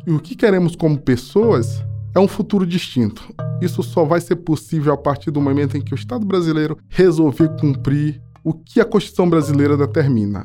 E 0.04 0.10
o 0.10 0.18
que 0.18 0.34
queremos 0.34 0.74
como 0.74 0.98
pessoas 0.98 1.80
é 2.12 2.18
um 2.18 2.26
futuro 2.26 2.66
distinto. 2.66 3.32
Isso 3.62 3.84
só 3.84 4.04
vai 4.04 4.20
ser 4.20 4.34
possível 4.34 4.92
a 4.92 4.96
partir 4.96 5.30
do 5.30 5.40
momento 5.40 5.76
em 5.76 5.80
que 5.80 5.94
o 5.94 5.96
Estado 5.96 6.26
brasileiro 6.26 6.76
resolver 6.88 7.50
cumprir 7.60 8.20
o 8.42 8.52
que 8.52 8.80
a 8.80 8.84
Constituição 8.84 9.30
brasileira 9.30 9.76
determina: 9.76 10.44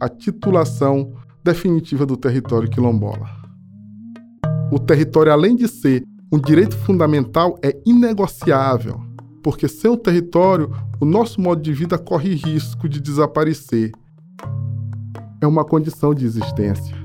a 0.00 0.08
titulação 0.08 1.14
definitiva 1.44 2.04
do 2.04 2.16
território 2.16 2.68
quilombola. 2.68 3.28
O 4.72 4.78
território, 4.80 5.30
além 5.30 5.54
de 5.54 5.68
ser 5.68 6.02
um 6.34 6.40
direito 6.40 6.76
fundamental, 6.76 7.56
é 7.62 7.76
inegociável, 7.86 9.00
porque 9.40 9.68
sem 9.68 9.88
o 9.88 9.96
território, 9.96 10.68
o 11.00 11.04
nosso 11.04 11.40
modo 11.40 11.62
de 11.62 11.72
vida 11.72 11.96
corre 11.96 12.34
risco 12.34 12.88
de 12.88 13.00
desaparecer 13.00 13.92
é 15.40 15.46
uma 15.46 15.64
condição 15.64 16.12
de 16.12 16.24
existência. 16.24 16.96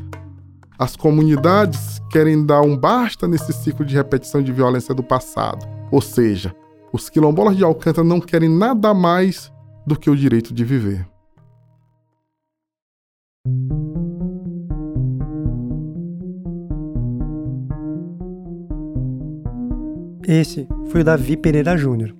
As 0.79 0.95
comunidades 0.95 1.99
querem 2.09 2.43
dar 2.43 2.61
um 2.61 2.75
basta 2.75 3.27
nesse 3.27 3.53
ciclo 3.53 3.85
de 3.85 3.93
repetição 3.93 4.41
de 4.41 4.51
violência 4.51 4.95
do 4.95 5.03
passado. 5.03 5.63
Ou 5.91 6.01
seja, 6.01 6.55
os 6.91 7.07
quilombolas 7.07 7.55
de 7.55 7.63
Alcântara 7.63 8.07
não 8.07 8.19
querem 8.19 8.49
nada 8.49 8.95
mais 8.95 9.51
do 9.85 9.95
que 9.95 10.09
o 10.09 10.15
direito 10.15 10.53
de 10.53 10.65
viver. 10.65 11.05
Esse 20.31 20.67
foi 20.91 21.01
o 21.01 21.03
Davi 21.03 21.35
Pereira 21.35 21.75
Júnior. 21.75 22.13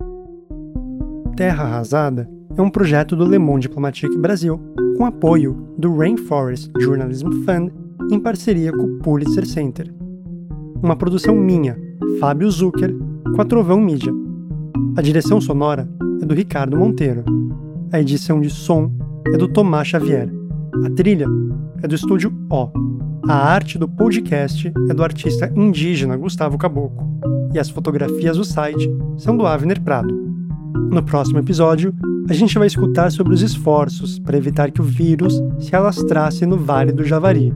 Terra 1.38 1.64
Arrasada 1.64 2.28
é 2.58 2.60
um 2.60 2.68
projeto 2.68 3.16
do 3.16 3.24
Le 3.24 3.38
Monde 3.38 3.68
Diplomatique 3.68 4.18
Brasil 4.18 4.60
com 4.98 5.06
apoio 5.06 5.76
do 5.78 5.96
Rainforest 5.96 6.72
Journalism 6.80 7.30
Fund 7.46 7.72
em 8.12 8.20
parceria 8.20 8.72
com 8.72 8.82
o 8.82 8.98
Pulitzer 8.98 9.46
Center. 9.46 9.94
Uma 10.82 10.96
produção 10.96 11.36
minha, 11.36 11.78
Fábio 12.20 12.50
Zucker, 12.50 12.92
com 13.36 13.42
a 13.44 13.46
Trovão 13.46 13.80
Mídia. 13.80 14.12
A 14.98 15.04
direção 15.04 15.40
sonora 15.40 15.88
é 16.20 16.26
do 16.26 16.34
Ricardo 16.34 16.80
Monteiro. 16.80 17.24
A 17.92 18.02
edição 18.02 18.42
de 18.42 18.50
som 18.50 18.92
é 19.28 19.38
do 19.38 19.48
Tomás 19.48 19.88
Xavier. 19.88 20.28
A 20.84 20.90
trilha 20.96 21.28
é 21.84 21.88
do 21.88 21.94
estúdio 21.94 22.34
O. 22.50 22.72
A 23.28 23.36
arte 23.36 23.78
do 23.78 23.88
podcast 23.88 24.74
é 24.90 24.94
do 24.96 25.04
artista 25.04 25.54
indígena 25.56 26.18
Gustavo 26.18 26.58
Caboclo. 26.58 27.08
E 27.54 27.60
as 27.60 27.70
fotografias 27.70 28.38
do 28.38 28.44
site 28.44 28.90
são 29.18 29.36
do 29.36 29.46
Avner 29.46 29.82
Prado. 29.82 30.14
No 30.92 31.04
próximo 31.04 31.40
episódio, 31.40 31.94
a 32.30 32.34
gente 32.34 32.58
vai 32.58 32.68
escutar 32.68 33.12
sobre 33.12 33.34
os 33.34 33.42
esforços 33.42 34.20
para 34.20 34.38
evitar 34.38 34.72
que 34.72 34.82
o 34.82 34.84
vírus 34.84 35.42
se 35.60 35.76
alastrasse 35.76 36.46
no 36.46 36.58
Vale 36.58 36.92
do 36.92 37.04
Javari, 37.04 37.54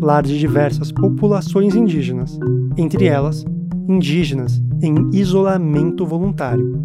lar 0.00 0.22
de 0.22 0.38
diversas 0.38 0.90
populações 0.90 1.74
indígenas, 1.74 2.38
entre 2.76 3.06
elas 3.06 3.44
indígenas 3.88 4.62
em 4.82 5.10
isolamento 5.12 6.06
voluntário. 6.06 6.80